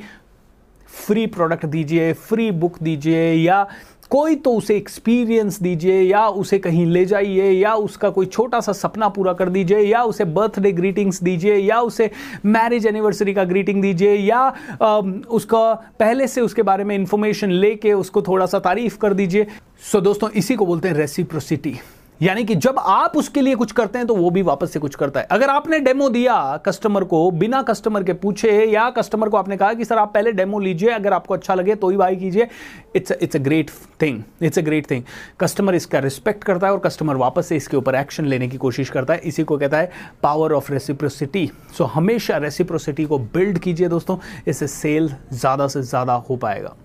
फ्री 0.91 1.25
प्रोडक्ट 1.27 1.65
दीजिए 1.65 2.13
फ्री 2.13 2.51
बुक 2.51 2.77
दीजिए 2.83 3.33
या 3.33 3.67
कोई 4.09 4.35
तो 4.35 4.51
उसे 4.51 4.75
एक्सपीरियंस 4.77 5.61
दीजिए 5.61 6.01
या 6.01 6.27
उसे 6.27 6.59
कहीं 6.59 6.85
ले 6.85 7.05
जाइए 7.05 7.51
या 7.51 7.73
उसका 7.73 8.09
कोई 8.09 8.25
छोटा 8.25 8.59
सा 8.59 8.71
सपना 8.71 9.07
पूरा 9.07 9.33
कर 9.33 9.49
दीजिए 9.49 9.79
या 9.79 10.03
उसे 10.03 10.25
बर्थडे 10.25 10.71
ग्रीटिंग्स 10.71 11.23
दीजिए 11.23 11.55
या 11.55 11.79
उसे 11.81 12.11
मैरिज 12.45 12.87
एनिवर्सरी 12.87 13.33
का 13.33 13.43
ग्रीटिंग 13.43 13.81
दीजिए 13.81 14.15
या 14.15 14.39
आ, 14.81 15.01
उसका 15.29 15.73
पहले 15.73 16.27
से 16.27 16.41
उसके 16.41 16.61
बारे 16.61 16.83
में 16.83 16.95
इंफॉर्मेशन 16.95 17.51
लेके 17.51 17.93
उसको 17.93 18.21
थोड़ा 18.21 18.45
सा 18.45 18.59
तारीफ़ 18.59 18.97
कर 18.97 19.13
दीजिए। 19.13 19.47
सो 19.91 19.97
so, 19.97 20.03
दोस्तों 20.03 20.29
इसी 20.29 20.55
को 20.55 20.65
बोलते 20.65 20.87
हैं 20.87 20.95
रेसिप्रोसिटी 20.95 21.75
यानी 22.21 22.43
कि 22.43 22.55
जब 22.55 22.79
आप 22.79 23.15
उसके 23.17 23.41
लिए 23.41 23.55
कुछ 23.55 23.71
करते 23.71 23.97
हैं 23.97 24.07
तो 24.07 24.15
वो 24.15 24.29
भी 24.29 24.41
वापस 24.41 24.71
से 24.71 24.79
कुछ 24.79 24.95
करता 24.95 25.19
है। 25.19 25.27
अगर 25.31 25.49
आपने 25.49 25.79
डेमो 25.79 26.09
दिया 26.09 26.35
कस्टमर 26.65 27.03
को, 27.03 27.29
बिना 27.31 27.61
कस्टमर 27.61 28.03
के 28.03 28.13
पूछे 28.15 28.51
या 28.65 28.89
कस्टमर 28.89 29.29
को 29.29 29.37
आपने 29.37 29.57
कहा 29.57 29.73
कि, 29.73 29.85
सर, 29.85 29.97
आप 29.97 30.13
पहले 30.13 30.31
डेमो 30.31 30.59
लीजिए, 30.59 30.89
अगर 30.89 31.13
आपको 31.13 31.33
अच्छा 31.33 31.55
लगे 31.55 31.75
तो 31.75 31.89
ही 31.89 31.97
बाई 31.97 32.15
कीजिए। 32.15 32.47
It's 32.95 33.11
it's 33.13 33.35
a 33.35 33.39
great 33.39 33.71
thing 34.01 34.21
it's 34.41 34.59
a 34.59 34.61
great 34.61 34.89
thing 34.91 35.03
customer 35.39 35.75
इसका 35.75 35.99
रिस्पेक्ट 35.99 36.43
करता 36.43 36.67
है 36.67 36.73
और 36.73 36.79
कस्टमर 36.79 37.15
वापस 37.15 37.47
से 37.47 37.55
इसके 37.55 37.77
ऊपर 37.77 37.95
एक्शन 37.95 38.25
लेने 38.25 38.47
की 38.47 38.57
कोशिश 38.57 38.89
करता 38.89 39.13
है। 39.13 39.19
इसी 39.21 39.43
को 39.43 39.57
कहता 39.57 39.77
है 39.77 39.91
पावर 40.23 40.53
ऑफ़ 40.53 40.71
रेसिप्रोसिटी 40.73 41.49
सो 41.77 41.85
हमेशा 41.87 42.37
रेसिप्रोसिटी 42.37 43.05
को 43.05 43.19
बिल्ड 43.19 43.59
कीजिए 43.59 43.87
दोस्तों, 43.87 44.17
इससे 44.47 44.67
सेल 44.67 45.11
ज़्यादा 45.33 45.67
से 45.67 45.81
ज़्यादा 45.83 46.13
हो 46.29 46.35
पाएगा। 46.37 46.75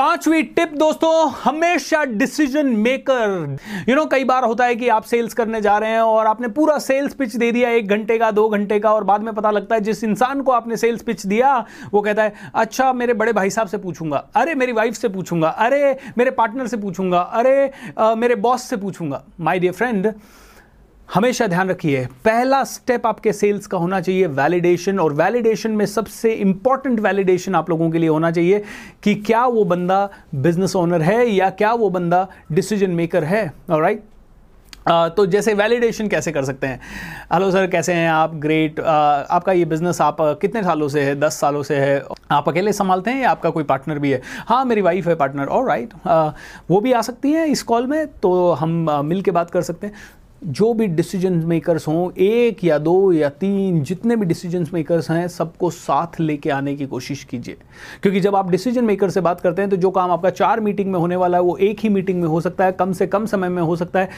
पांचवी 0.00 0.42
टिप 0.56 0.70
दोस्तों 0.74 1.30
हमेशा 1.44 2.02
डिसीज़न 2.04 2.66
मेकर 2.66 3.56
यू 3.88 3.96
नो 3.96 4.04
कई 4.06 4.24
बार 4.24 4.44
होता 4.44 4.64
है 4.64 4.76
कि 4.76 4.88
आप 4.88 5.04
सेल्स 5.04 5.34
करने 5.34 5.60
जा 5.60 5.76
रहे 5.78 5.90
हैं 5.90 6.00
और 6.00 6.26
आपने 6.26 6.48
पूरा 6.48 6.78
सेल्स 6.78 7.14
पिच 7.14 7.36
दे 7.36 7.50
दिया 7.52 7.70
एक 7.70 7.88
घंटे 7.88 8.18
का 8.18 8.30
दो 8.30 8.48
घंटे 8.48 8.78
का 8.80 8.92
और 8.92 9.04
बाद 9.04 9.22
में 9.22 9.32
पता 9.34 9.50
लगता 9.50 9.74
है 9.74 9.80
जिस 9.80 10.02
इंसान 10.04 10.40
को 10.42 10.52
आपने 10.52 10.76
सेल्स 10.76 11.02
पिच 11.02 11.26
दिया 11.26 11.54
वो 11.92 12.00
कहता 12.00 12.22
है 12.22 12.34
अच्छा 12.54 12.92
मेरे 12.92 13.14
बड़े 13.14 13.32
भाई 13.32 13.50
साहब 13.50 13.68
से 13.68 13.78
पूछूँगा 13.78 14.24
अरे 14.36 14.54
मेरी 14.54 14.72
वाइफ 14.72 14.94
से 14.94 15.08
पूछूँगा 15.08 15.48
अरे 15.48 15.96
मेरे 16.18 16.30
पार्टनर 16.30 16.66
से 16.66 16.76
पूछूँगा 16.76 17.20
अरे 17.20 17.70
आ, 17.98 18.14
मेरे 18.14 18.34
बॉस 18.34 18.62
से 18.62 18.76
पूछूँगा। 18.76 19.22
माई 19.40 19.58
डियर 19.58 19.72
फ्रेंड 19.72 20.12
हमेशा 21.10 21.46
ध्यान 21.46 21.70
रखिए, 21.70 22.04
पहला 22.24 22.62
स्टेप 22.64 23.06
आपके 23.06 23.32
सेल्स 23.32 23.66
का 23.66 23.78
होना 23.78 24.00
चाहिए 24.00 24.26
वैलिडेशन 24.28 24.98
और 25.00 25.12
वैलिडेशन 25.12 25.70
में 25.70 25.84
सबसे 25.86 26.32
इंपॉर्टेंट 26.34 27.00
वैलिडेशन 27.00 27.54
आप 27.54 27.70
लोगों 27.70 27.90
के 27.90 27.98
लिए 27.98 28.08
होना 28.08 28.30
चाहिए 28.30 28.62
कि 29.04 29.14
क्या 29.16 29.44
वो 29.46 29.64
बंदा 29.64 30.08
बिज़नेस 30.34 30.76
ओनर 30.76 31.02
है 31.02 31.26
या 31.28 31.48
क्या 31.52 31.72
वो 31.72 31.88
बंदा 31.90 32.26
डिसीज़न 32.52 32.90
मेकर 32.90 33.24
है 33.24 33.50
और 33.70 33.82
राइट 33.82 34.04
तो 35.16 35.24
जैसे 35.26 35.52
वैलिडेशन 35.54 36.08
कैसे 36.08 36.32
कर 36.32 36.44
सकते 36.44 36.66
हैं? 36.66 36.80
हेलो 37.32 37.50
सर 37.50 37.66
कैसे 37.70 37.92
हैं 37.92 38.08
आप? 38.10 38.34
ग्रेट 38.34 38.78
आपका 38.80 39.52
ये 39.52 39.64
बिज़नेस 39.64 40.00
आप 40.00 40.16
कितने 40.40 40.62
सालों 40.62 40.88
से 40.88 41.00
है? 41.00 41.14
दस 41.20 41.40
सालों 41.40 41.62
से 41.62 41.76
है? 41.76 42.02
आप 42.30 42.48
अकेले 42.48 42.72
संभालते 42.72 43.10
हैं 43.10 43.22
या 43.22 43.30
आपका 43.30 43.50
कोई 43.50 43.64
पार्टनर 43.64 43.98
भी 43.98 44.10
है? 44.10 44.20
हाँ 44.48 44.64
मेरी 44.64 44.80
वाइफ 44.80 45.08
है 45.08 45.14
पार्टनर 45.14 45.46
और 45.46 45.66
राइट 45.68 45.94
वो 46.70 46.80
भी 46.80 46.92
आ 46.92 47.00
सकती 47.02 47.32
हैं 47.32 47.46
इस 47.46 47.62
कॉल 47.62 47.86
में 47.86 48.06
तो 48.14 48.52
हम 48.52 48.90
मिल 49.04 49.22
के 49.22 49.30
बात 49.30 49.50
कर 49.50 49.62
सकते 49.62 49.86
हैं। 49.86 49.94
जो 50.46 50.72
भी 50.74 50.86
डिसीज़न 50.86 51.32
मेकर्स 51.32 51.88
हों, 51.88 52.10
एक 52.18 52.64
या 52.64 52.78
दो 52.78 53.12
या 53.12 53.28
तीन 53.28 53.82
जितने 53.82 54.16
भी 54.16 54.26
डिसीज़न 54.26 54.66
मेकर्स 54.74 55.10
हैं, 55.10 55.28
सबको 55.28 55.70
साथ 55.70 56.20
लेके 56.20 56.50
आने 56.50 56.74
की 56.76 56.86
कोशिश 56.86 57.24
कीजिए। 57.24 57.56
क्योंकि 58.02 58.20
जब 58.20 58.36
आप 58.36 58.50
डिसीज़न 58.50 58.84
मेकर 58.84 59.10
से 59.10 59.20
बात 59.20 59.40
करते 59.40 59.62
हैं 59.62 59.70
तो 59.70 59.76
जो 59.76 59.90
काम 59.90 60.10
आपका 60.10 60.30
चार 60.30 60.60
मीटिंग 60.60 60.92
में 60.92 60.98
होने 60.98 61.16
वाला 61.16 61.38
है, 61.38 61.42
वो 61.42 61.56
एक 61.56 61.80
ही 61.80 61.88
मीटिंग 61.88 62.20
में 62.22 62.28
हो 62.28 62.40
सकता 62.40 62.64
है, 62.64 62.72
कम 62.72 62.92
से 62.92 63.06
कम 63.06 63.26
समय 63.26 63.48
में 63.48 63.62
हो 63.62 63.76
सकता 63.76 64.00
है। 64.00 64.08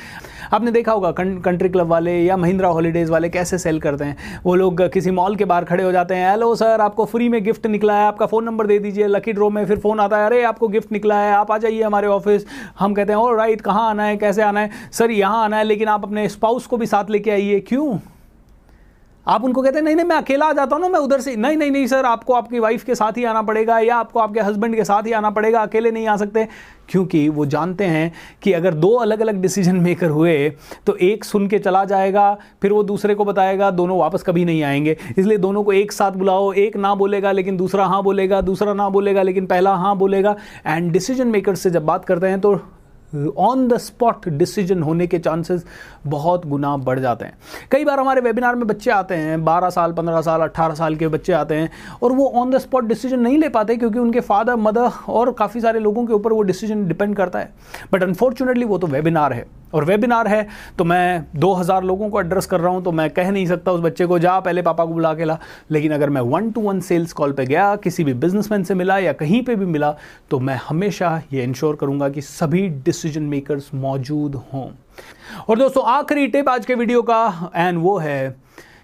आपने 0.52 0.71
देखा 0.71 0.93
होगा 0.93 1.11
कंट्री 1.12 1.69
क्लब 1.69 1.87
वाले 1.87 2.19
या 2.21 2.37
महिंद्रा 2.37 2.69
हॉलीडेज़ 2.69 3.11
वाले 3.11 3.29
कैसे 3.29 3.59
सेल 3.59 3.81
करते 3.81 4.05
हैं। 4.05 4.17
वो 4.45 4.55
लोग 4.55 4.83
किसी 4.83 5.11
मॉल 5.11 5.37
के 5.37 5.45
बाहर 5.45 5.64
खड़े 5.64 5.85
हो 5.85 5.93
जाते 5.93 6.14
हैं 6.14 6.31
हेलो 6.31 6.55
सर 6.55 6.81
आपको 6.81 7.05
फ्री 7.05 7.29
में 7.29 7.43
गिफ्ट 7.45 7.67
निकला 7.67 7.99
है, 7.99 8.07
आपका 8.07 8.26
फ़ोन 8.26 8.45
नंबर 8.45 8.67
दे 8.67 8.79
दीजिए 8.79 9.07
लकी 9.07 9.33
ड्रो 9.33 9.50
में 9.50 9.64
फिर 9.67 9.79
फ़ोन 9.79 10.00
आता 10.00 10.19
है, 10.19 10.26
अरे, 10.26 10.43
आपको 10.43 10.69
गिफ्ट 10.69 10.93
निकला 10.93 11.19
है, 11.19 11.33
आप 11.33 11.52
आ 11.52 11.59
जाइए 11.59 11.83
हमारे 11.83 12.07
ऑफ़िस 12.09 12.47
हम 12.79 12.95
कहते 12.95 13.12
हैं 13.12 13.21
और 13.21 13.37
राइट 13.37 13.61
कहाँ 13.61 13.88
आना 13.91 14.05
है, 14.05 14.17
कैसे 14.17 14.43
आना 14.43 14.61
है? 14.61 14.71
सर 14.93 15.11
यहाँ 15.11 15.45
आना 15.45 15.57
है, 15.57 15.64
लेकिन 15.64 15.88
आप 15.88 16.11
अपने 16.12 16.28
स्पाउस 16.28 16.66
को 16.66 16.76
भी 16.76 16.87
साथ 16.87 17.11
लेके 17.11 17.31
आइए। 17.31 17.61
क्यों? 17.61 17.99
आप 19.26 19.45
उनको 19.45 19.62
कहते 19.62 19.78
हैं, 19.78 19.85
नहीं 19.85 19.97
नहीं, 19.97 20.07
मैं 20.07 20.16
अकेला 20.16 20.47
आ 20.47 20.52
जाता 20.52 20.76
हूँ 20.76 20.83
ना, 20.83 20.88
मैं 20.88 20.99
उधर 21.00 21.21
से 21.21 21.35
नहीं 21.37 21.57
नहीं 21.57 21.71
नहीं 21.71 21.87
सर 21.87 22.04
आपको 22.04 22.33
आपकी 22.35 22.59
वाइफ 22.59 22.83
के 22.85 22.95
साथ 22.95 23.16
ही 23.16 23.25
आना 23.25 23.42
पड़ेगा 23.42 23.78
या 23.78 23.97
आपको 23.97 24.21
आपके 24.21 24.40
हस्बैंड 24.40 24.75
के 24.76 24.85
साथ 24.85 25.07
ही 25.07 25.12
आना 25.12 25.31
पड़ेगा, 25.31 25.61
अकेले 25.61 25.90
नहीं 25.90 26.07
आ 26.07 26.16
सकते। 26.16 26.47
क्योंकि 26.88 27.28
वो 27.28 27.47
जानते 27.47 27.85
हैं 27.85 28.12
कि 28.42 28.52
अगर 28.52 28.75
दो 28.75 28.90
अलग 28.97 29.21
अलग 29.21 29.40
डिसीज़न 29.42 29.76
मेकर 29.76 30.11
हुए 30.11 30.35
तो 30.87 30.97
एक 30.97 31.25
सुन 31.25 31.47
के 31.49 31.59
चला 31.59 31.85
जाएगा, 31.85 32.37
फिर 32.62 32.73
वो 32.73 32.83
दूसरे 32.83 33.14
को 33.14 33.25
बताएगा, 33.25 33.71
दोनों 33.71 33.99
वापस 33.99 34.23
कभी 34.23 34.45
नहीं 34.45 34.62
आएँगे। 34.62 34.97
इसलिए 35.19 35.38
दोनों 35.38 35.64
को 35.64 35.73
एक 35.73 35.92
साथ 35.92 36.12
बुलाओ, 36.14 36.52
एक 36.52 36.76
ना 36.76 36.95
बोलेगा, 36.95 37.33
लेकिन 37.33 37.57
दूसरा 37.57 37.87
हाँ 37.87 38.02
बोलेगा, 38.02 38.40
दूसरा 38.42 38.75
ना 38.75 38.88
बोलेगा, 38.90 39.23
लेकिन 39.23 39.47
पहला 39.47 39.75
हाँ 39.76 39.97
बोलेगा। 39.99 40.37
एंड 40.66 40.92
डिसीज़न 40.92 41.28
मेकर 41.28 41.54
से 41.54 41.71
जब 41.71 41.87
बात 41.87 42.04
करते 42.04 42.26
हैं 42.26 42.40
तो 42.40 42.54
ऑन 43.14 43.66
द 43.69 43.76
स्पॉट 43.78 44.28
डिसीज़न 44.28 44.83
होने 44.83 45.07
के 45.07 45.19
चांसेस 45.19 45.64
बहुत 46.07 46.47
गुना 46.47 46.76
बढ़ 46.76 46.99
जाते 46.99 47.25
हैं। 47.25 47.38
कई 47.71 47.85
बार 47.85 48.00
हमारे 48.00 48.21
वेबिनार 48.21 48.57
में 48.57 48.66
बच्चे 48.66 48.90
आते 48.90 49.14
हैं 49.14 49.45
12 49.45 49.71
साल 49.71 49.92
15 49.92 50.21
साल 50.21 50.40
18 50.40 50.75
साल 50.75 50.97
के 50.97 51.09
बच्चे 51.09 51.33
आते 51.33 51.54
हैं 51.54 51.71
और 52.02 52.12
वो 52.12 52.28
ऑन 52.35 52.50
द 52.50 52.59
स्पॉट 52.59 52.85
डिसीज़न 52.85 53.21
नहीं 53.21 53.38
ले 53.38 53.49
पाते 53.49 53.76
क्योंकि 53.76 53.99
उनके 53.99 54.21
फादर 54.21 54.57
मदर 54.57 54.90
और 55.09 55.33
काफ़ी 55.33 55.61
सारे 55.61 55.81
लोगों 55.81 56.07
के 56.07 56.12
ऊपर 56.12 56.33
वो 56.33 56.42
डिसीज़न 56.42 56.87
डिपेंड 56.88 57.16
करता 57.16 57.38
है। 57.38 57.52
बट 57.92 58.02
अनफॉर्चुनेटली 58.02 58.64
वो 58.64 58.78
तो 58.78 58.87
वेबिनार 58.87 59.33
है। 59.33 59.47
और 59.75 59.85
वेबिनार 59.85 60.29
है 60.29 60.47
तो 60.79 60.85
मैं 60.85 61.25
2000 61.37 61.83
लोगों 61.83 62.09
को 62.11 62.21
एड्रेस 62.21 62.47
कर 62.47 62.61
रहा 62.61 62.73
हूँ 62.73 62.83
तो 62.85 62.93
मैं 62.93 63.09
कह 63.11 63.31
नहीं 63.31 63.47
सकता 63.47 63.73
उस 63.73 63.81
बच्चे 63.81 64.07
को, 64.07 64.19
जा 64.19 64.38
पहले 64.41 64.62
पापा 64.62 64.85
को 64.85 64.93
बुला 64.93 65.14
के 65.14 65.25
ला। 65.25 65.38
लेकिन 65.71 65.93
अगर 65.93 66.11
मैं 66.11 66.21
one 66.23 66.50
to 66.50 66.61
one 66.61 66.81
sales 66.81 67.12
call 67.12 67.33
पे 67.33 67.47
गया, 67.47 67.75
किसी 67.76 68.05
भी 68.05 68.14
बिजनेसमैन 68.14 68.64
से 68.64 68.75
मिला 68.75 68.99
या 68.99 69.12
कहीं 69.14 69.43
पे 69.43 69.57
भी 69.57 69.67
मिला 69.67 69.95
तो 70.31 70.38
मैं 70.41 70.59
हमेशा 70.69 71.21
ये 71.33 71.43
इंश्योर 71.43 71.76
करूँगा 71.76 72.09
कि 72.09 72.21
सभी 72.23 72.69
डिसीज़न 72.85 73.23
मेकर्स 73.25 73.71
मौजूद 73.75 74.35
हों। 74.52 74.69
और 75.49 75.59
दोस्तों, 75.59 75.85
आखिरी 75.85 76.26
टिप 76.26 76.49
आज 76.49 76.67
के 76.67 76.75
वीडियो 76.75 77.02
का 77.02 77.50
एंड 77.57 77.79
वो 77.79 77.97
है 77.99 78.35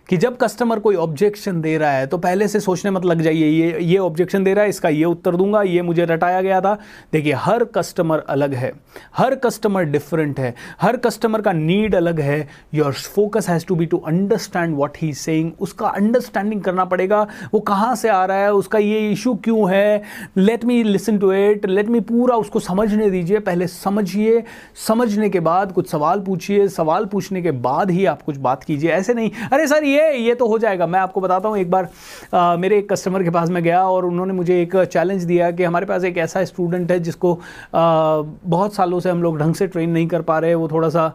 कि 0.09 0.17
जब 0.17 0.37
कस्टमर 0.37 0.79
कोई 0.79 0.95
ऑब्जेक्शन 0.97 1.61
दे 1.61 1.77
रहा 1.79 1.91
है 1.91 2.07
तो 2.07 2.19
पहले 2.19 2.47
से 2.49 2.61
सोचने 2.61 2.91
मत 2.91 3.05
लग 3.05 3.21
जाइए, 3.23 3.47
ये 3.47 3.79
ये 3.83 3.97
ऑब्जेक्शन 3.99 4.45
दे 4.45 4.55
रहा 4.55 4.65
है, 4.65 4.71
इसका 4.71 4.88
ये 4.88 5.05
उत्तर 5.05 5.37
दूँगा, 5.37 5.62
ये 5.62 5.83
मुझे 5.83 6.05
रटाया 6.05 6.41
गया 6.43 6.61
था। 6.61 6.75
देखिए, 7.12 7.33
हर 7.35 7.65
कस्टमर 7.75 8.25
अलग 8.29 8.55
है, 8.55 8.73
हर 9.17 9.35
कस्टमर 9.35 9.85
डिफरेंट 9.87 10.41
है, 10.41 10.55
हर 10.81 10.97
कस्टमर 10.97 11.41
का 11.41 11.53
नीड 11.53 11.95
अलग 11.95 12.21
है। 12.21 12.49
Your 12.75 12.93
focus 12.93 13.49
has 13.49 13.67
to 13.67 13.75
be 13.75 13.87
to 13.87 13.99
understand 13.99 14.77
what 14.77 14.97
he 14.97 15.12
saying 15.15 15.50
उसका 15.61 15.88
अंडरस्टैंडिंग 15.88 16.62
करना 16.62 16.85
पड़ेगा, 16.85 17.27
वो 17.55 17.61
कहाँ 17.62 17.95
से 17.97 18.09
आ 18.09 18.25
रहा 18.25 18.38
है, 18.38 18.53
उसका 18.55 18.79
ये 18.79 19.11
इशू 19.11 19.35
क्यों 19.35 19.71
है? 19.71 20.03
Let 20.37 20.65
me 20.65 20.83
listen 20.83 21.19
to 21.19 21.33
it 21.33 21.67
let 21.67 21.88
me 21.88 22.00
पूरा 22.03 22.37
उसको 22.37 22.61
समझने 22.61 23.11
दीजिए। 23.11 23.38
पहले 23.41 23.67
समझिए, 23.67 24.43
समझने 24.87 25.29
के 25.29 25.41
बाद 25.41 25.73
कुछ 25.73 25.91
सवाल 25.91 26.21
पूछिए, 26.21 26.69
सवाल 26.71 27.05
पूछने 27.07 27.43
के 27.43 27.50
बाद 27.61 27.91
ही 27.91 28.05
आप 28.07 28.23
कुछ 28.23 28.37
बात 28.38 28.65
कीजिए। 28.65 28.91
ऐसे 28.93 29.15
नहीं, 29.15 29.31
अरे 29.53 29.67
सर, 29.67 29.85
ये 29.85 29.98
ये 29.99 30.17
ये 30.19 30.35
तो 30.35 30.47
हो 30.49 30.59
जाएगा। 30.59 30.87
मैं 30.87 31.00
आपको 31.00 31.21
बताता 31.21 31.49
हूँ 31.49 31.59
एक 31.59 31.71
बार 31.71 31.88
आ, 32.35 32.57
मेरे 32.57 32.78
एक 32.78 32.90
कस्टमर 32.93 33.23
के 33.23 33.31
पास 33.31 33.49
में 33.49 33.62
गया 33.62 33.83
और 33.85 34.05
उन्होंने 34.05 34.33
मुझे 34.33 34.61
एक 34.62 34.76
चैलेंज 34.85 35.25
दिया 35.25 35.50
कि 35.50 35.64
हमारे 35.64 35.87
पास 35.87 36.05
एक 36.05 36.19
ऐसा 36.19 36.45
स्टूडेंट 36.45 36.90
है 36.93 36.99
जिसको 37.00 37.35
आ, 37.35 37.40
बहुत 37.75 38.75
सालों 38.75 39.00
से 39.00 39.11
हम 39.11 39.23
लोग 39.23 39.38
ढंग 39.38 39.55
से 39.55 39.67
ट्रेन 39.67 39.90
नहीं 39.90 40.07
कर 40.09 40.23
पा 40.23 40.38
रहे 40.38 40.55
वो 40.55 40.69
थोड़ा 40.69 40.88
सा 40.88 41.12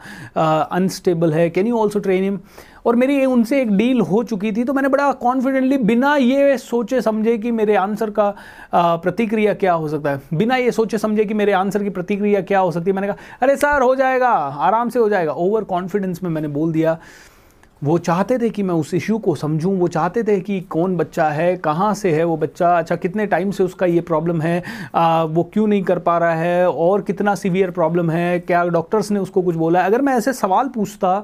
अनस्टेबल 0.72 1.34
है। 1.34 1.50
Can 1.50 1.68
you 1.68 1.78
also 1.78 2.00
train 2.00 2.24
him 2.24 2.40
और 2.86 2.96
मेरी 2.96 3.26
उनसे 3.26 3.62
एक 3.62 3.72
डील 3.78 4.00
हो 4.02 4.24
चुकी 4.24 4.52
थी 4.52 4.64
तो 4.64 4.74
मैंने 4.74 4.90
बड़ा 4.90 5.12
कॉन्फिडेंटली 5.14 5.78
बिना 5.80 6.16
ये 6.16 6.58
सोचे 6.58 7.02
समझे 7.02 7.38
कि 7.38 7.52
मेरे 7.52 7.76
आंसर 7.76 8.10
का 8.10 8.30
प्रतिक्रिया 8.74 9.54
क्या 9.54 9.74
हो 9.74 9.88
सकता 9.90 10.10
है। 10.10 10.22
बिना 10.34 10.56
ये 10.56 10.72
सोचे 10.72 10.98
समझे 10.98 11.26
कि 11.26 11.34
मेरे 11.34 11.52
आंसर 11.54 11.84
की 11.84 11.90
प्रतिक्रिया 11.90 12.42
क्या 12.42 12.60
हो 12.60 12.72
सकती 12.72 12.90
है 12.90 12.96
मैंने 12.96 13.08
कहा 13.08 13.38
अरे 13.42 13.56
सर 13.58 13.82
हो 13.82 13.96
जाएगा 13.96 14.30
आराम 14.68 14.90
से 14.90 15.00
हो 15.00 15.10
जाएगा। 15.10 15.34
ओवर 15.34 15.64
कॉन्फिडेंस 15.64 16.24
में 16.24 16.30
मैंने 16.30 16.48
बोल 16.50 16.72
दिया। 16.74 16.98
वो 17.84 17.98
चाहते 17.98 18.38
थे 18.38 18.50
कि 18.50 18.64
मैं 18.64 18.74
उस 18.74 18.94
इशू 18.94 19.18
को 19.18 19.36
समझूं 19.36 19.78
वो 19.78 19.88
चाहते 19.88 20.24
थे 20.24 20.40
कि 20.40 20.62
कौन 20.62 20.98
बच्चा 20.98 21.30
है 21.30 21.58
कहाँ 21.58 21.94
से 21.94 22.12
है 22.12 22.24
वो 22.24 22.38
बच्चा 22.38 22.78
अच्छा 22.78 22.96
कितने 22.96 23.26
टाइम 23.26 23.52
से 23.52 23.64
उसका 23.64 23.86
ये 23.86 24.02
प्रॉब्लम 24.02 24.42
है 24.42 24.64
आ, 24.96 25.24
वो 25.24 25.44
क्यों 25.54 25.68
नहीं 25.68 25.84
कर 25.84 26.00
पा 26.00 26.18
रहा 26.18 26.36
है 26.36 26.70
और 26.70 27.02
कितना 27.02 27.36
सीवियर 27.36 27.72
प्रॉब्लम 27.72 28.10
है 28.10 28.40
क्या 28.40 28.64
डॉक्टर्स 28.66 29.12
ने 29.12 29.20
उसको 29.20 29.42
कुछ 29.42 29.56
बोला? 29.56 29.80
है 29.80 29.86
अगर 29.86 30.02
मैं 30.02 30.14
ऐसे 30.14 30.34
सवाल 30.34 30.68
पूछता 30.68 31.24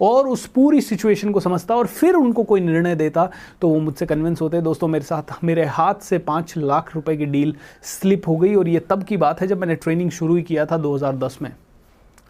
और 0.00 0.28
उस 0.28 0.46
पूरी 0.46 0.80
सिचुएशन 0.80 1.30
को 1.30 1.40
समझता 1.40 1.76
और 1.76 1.86
फिर 1.86 2.14
उनको 2.14 2.42
कोई 2.42 2.60
निर्णय 2.60 2.94
देता 2.94 3.30
तो 3.60 3.68
वो 3.68 3.80
मुझसे 3.80 4.06
कन्विंस 4.06 4.40
होते 4.40 4.60
दोस्तों 4.60 4.88
मेरे 4.88 5.04
साथ 5.04 5.44
मेरे 5.44 5.64
हाथ 5.64 5.94
से 5.94 6.18
पाँच 6.18 6.54
लाख 6.56 6.94
रुपए 6.94 7.16
की 7.16 7.24
डील 7.24 7.56
स्लिप 7.82 8.28
हो 8.28 8.36
गई 8.36 8.54
और 8.54 8.68
ये 8.68 8.80
तब 8.80 9.02
की 9.02 9.16
बात 9.16 9.40
है 9.40 9.46
जब 9.46 9.60
मैंने 9.60 9.74
ट्रेनिंग 9.74 10.10
शुरू 10.10 10.36
ही 10.36 10.42
किया 10.42 10.66
था 10.66 10.82
2010 10.82 11.42
में। 11.42 11.52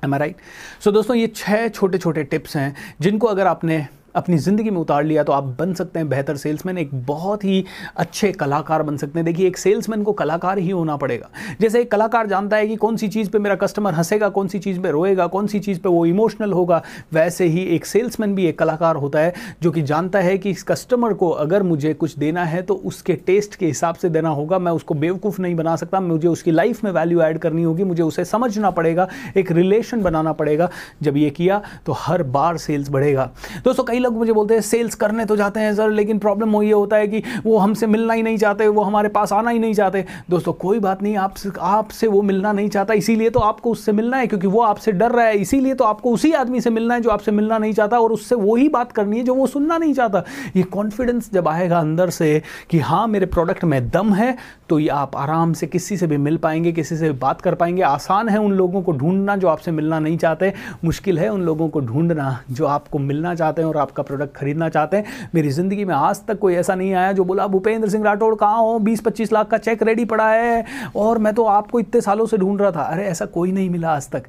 एम 0.04 0.14
आई 0.14 0.18
राइट 0.18 0.36
सो 0.84 0.90
दोस्तों 0.90 1.16
ये 1.16 1.26
छः 1.26 1.68
छोटे 1.68 1.98
छोटे 1.98 2.24
टिप्स 2.24 2.56
हैं 2.56 2.74
जिनको 3.00 3.26
अगर 3.26 3.46
आपने 3.46 3.86
अपनी 4.14 4.38
ज़िंदगी 4.38 4.70
में 4.70 4.78
उतार 4.78 5.04
लिया 5.04 5.22
तो 5.24 5.32
आप 5.32 5.44
बन 5.58 5.72
सकते 5.74 5.98
हैं 5.98 6.08
बेहतर 6.08 6.36
सेल्समैन, 6.36 6.78
एक 6.78 6.90
बहुत 7.06 7.44
ही 7.44 7.64
अच्छे 7.96 8.30
कलाकार 8.32 8.82
बन 8.82 8.96
सकते 8.96 9.18
हैं। 9.18 9.24
देखिए, 9.26 9.46
एक 9.46 9.58
सेल्समैन 9.58 10.02
को 10.02 10.12
कलाकार 10.12 10.58
ही 10.58 10.70
होना 10.70 10.96
पड़ेगा। 10.96 11.28
जैसे 11.60 11.80
एक 11.80 11.90
कलाकार 11.92 12.26
जानता 12.26 12.56
है 12.56 12.66
कि 12.66 12.76
कौन 12.76 12.96
सी 12.96 13.08
चीज़ 13.08 13.30
पे 13.30 13.38
मेरा 13.38 13.54
कस्टमर 13.56 13.94
हंसेगा, 13.94 14.28
कौन 14.28 14.48
सी 14.48 14.58
चीज़ 14.58 14.80
पे 14.80 14.90
रोएगा, 14.90 15.26
कौन 15.26 15.46
सी 15.46 15.60
चीज़ 15.60 15.80
पे 15.80 15.88
वो 15.88 16.04
इमोशनल 16.06 16.52
होगा, 16.52 16.82
वैसे 17.12 17.46
ही 17.46 17.64
एक 17.66 17.86
सेल्समैन 17.86 18.34
भी 18.34 18.46
एक 18.46 18.58
कलाकार 18.58 18.96
होता 18.96 19.18
है 19.18 19.34
जो 19.62 19.70
कि 19.70 19.82
जानता 19.82 20.18
है 20.18 20.36
कि 20.38 20.50
इस 20.50 20.62
कस्टमर 20.62 21.14
को 21.14 21.28
अगर 21.30 21.62
मुझे 21.62 21.92
कुछ 21.94 22.16
देना 22.18 22.44
है 22.44 22.62
तो 22.62 22.74
उसके 22.84 23.14
टेस्ट 23.26 23.54
के 23.54 23.66
हिसाब 23.66 23.94
से 23.94 24.08
देना 24.08 24.28
होगा। 24.30 24.58
मैं 24.58 24.72
उसको 24.72 24.94
बेवकूफ़ 24.96 25.40
नहीं 25.42 25.54
बना 25.54 25.76
सकता, 25.76 26.00
मुझे 26.00 26.28
उसकी 26.28 26.50
लाइफ 26.50 26.84
में 26.84 26.90
वैल्यू 26.92 27.20
ऐड 27.22 27.38
करनी 27.38 27.62
होगी, 27.62 27.84
मुझे 27.84 28.02
उसे 28.02 28.24
समझना 28.26 28.70
पड़ेगा, 28.70 29.08
एक 29.36 29.52
रिलेशन 29.52 30.02
बनाना 30.02 30.32
पड़ेगा। 30.32 30.70
जब 31.02 31.16
ये 31.16 31.30
किया 31.30 31.60
तो 31.86 31.92
हर 31.92 32.22
बार 32.24 32.56
सेल्स 32.58 32.90
बढ़ेगा। 32.90 33.30
दोस्तों, 33.64 33.84
कहीं 33.84 33.99
लोग 34.00 34.16
मुझे 34.16 34.32
बोलते 34.32 34.54
हैं 34.54 34.60
सेल्स 34.62 34.94
करने 34.94 35.24
तो 35.24 35.36
जाते 35.36 35.60
हैं 35.60 35.74
सर, 35.74 35.90
लेकिन 35.90 36.18
प्रॉब्लम 36.18 36.62
ये 36.62 36.72
होता 36.72 36.96
है 36.96 37.08
कि 37.08 37.22
वो 37.44 37.58
हमसे 37.58 37.86
मिलना 37.86 38.14
ही 38.14 38.22
नहीं 38.22 38.36
चाहते, 38.38 38.68
वो 38.68 38.82
हमारे 38.82 39.08
पास 39.08 39.32
आना 39.32 39.50
ही 39.50 39.58
नहीं 39.58 39.74
चाहते। 39.74 40.04
दोस्तों, 40.30 40.52
कोई 40.54 40.78
बात 40.78 41.02
नहीं 41.02 41.16
आपसे 41.18 41.50
आपसे 41.60 42.06
वो 42.06 42.22
मिलना 42.22 42.52
नहीं 42.52 42.68
चाहता, 42.68 42.94
इसीलिए 42.94 43.30
तो 43.30 43.40
आपको 43.40 43.70
उससे 43.70 43.92
मिलना 43.92 44.16
है, 44.16 44.26
क्योंकि 44.26 44.46
वो 44.46 44.60
आपसे 44.62 44.92
डर 44.92 45.10
रहा 45.10 45.26
है, 45.26 45.36
इसीलिए 45.38 45.74
तो 45.74 45.84
आपको 45.84 46.12
उसी 46.12 46.32
आदमी 46.32 46.60
से 46.60 46.70
मिलना 46.70 46.94
है 46.94 47.00
जो 47.00 47.10
आपसे 47.10 47.32
मिलना 47.32 47.58
नहीं 47.58 47.72
चाहता 47.72 47.98
और 47.98 48.12
उससे 48.12 48.34
वही 48.34 48.68
बात 48.68 48.92
करनी 48.92 49.18
है 49.18 49.24
जो 49.24 49.34
वो 49.34 49.46
सुनना 49.46 49.78
नहीं 49.78 49.94
चाहता। 49.94 50.22
ये 50.56 50.62
कॉन्फिडेंस 50.70 51.30
जब 51.32 51.48
आएगा 51.48 51.78
अंदर 51.78 52.10
से 52.10 52.42
कि 52.70 52.78
हाँ 52.80 53.06
मेरे 53.08 53.26
प्रोडक्ट 53.28 53.64
में 53.64 53.88
दम 53.90 54.12
है 54.14 54.36
तो 54.68 54.78
ये 54.78 54.88
आप 54.88 55.16
आराम 55.16 55.52
से 55.52 55.66
किसी 55.66 55.96
से 55.96 56.06
भी 56.06 56.16
मिल 56.18 56.36
पाएँगे, 56.36 56.72
किसी 56.72 56.96
से 56.96 57.08
भी 57.08 57.18
बात 57.18 57.40
कर 57.40 57.54
पाएँगे। 57.54 57.82
आसान 57.82 58.28
है 58.28 58.38
उन 58.38 58.52
लोगों 58.52 58.82
को 58.82 58.92
ढूंढना 58.92 59.36
जो 59.36 59.48
आपसे 59.48 59.70
मिलना 59.70 59.98
नहीं 59.98 60.18
चाहते, 60.18 60.52
मुश्किल 60.84 61.18
है 61.18 61.28
उन 61.28 61.42
लोगों 61.42 61.68
को 61.68 61.80
ढूंढना 61.80 62.38
जो 62.50 62.66
आपको 62.66 62.98
मिलना 62.98 63.34
चाहते 63.34 63.62
हैं 63.62 63.68
और 63.68 63.76
आपका 63.90 64.02
प्रोडक्ट 64.04 64.34
खरीदना 64.36 64.68
चाहते 64.68 64.96
हैं। 64.96 65.28
मेरी 65.34 65.50
ज़िंदगी 65.50 65.84
में 65.84 65.94
आज 65.94 66.24
तक 66.26 66.38
कोई 66.38 66.54
ऐसा 66.54 66.74
नहीं 66.74 66.92
आया 66.94 67.12
जो 67.12 67.24
बोला, 67.24 67.46
भूपेंद्र 67.46 67.88
सिंह 67.88 68.04
राठौड़ 68.04 68.34
कहाँ 68.34 68.58
हो? 68.58 68.78
बीस 68.80 69.00
पच्चीस 69.00 69.32
लाख 69.32 69.48
का 69.48 69.58
चेक 69.58 69.82
रेडी 69.82 70.04
पड़ा 70.06 70.30
है 70.30 70.64
और 70.96 71.18
मैं 71.18 71.34
तो 71.34 71.44
आपको 71.50 71.80
इतने 71.80 72.00
सालों 72.00 72.26
से 72.26 72.38
ढूंढ 72.38 72.60
रहा 72.60 72.70
था। 72.70 72.82
अरे, 72.82 73.04
ऐसा 73.04 73.26
कोई 73.28 73.52
नहीं 73.52 73.70
मिला 73.70 73.90
आज 73.90 74.08
तक। 74.10 74.26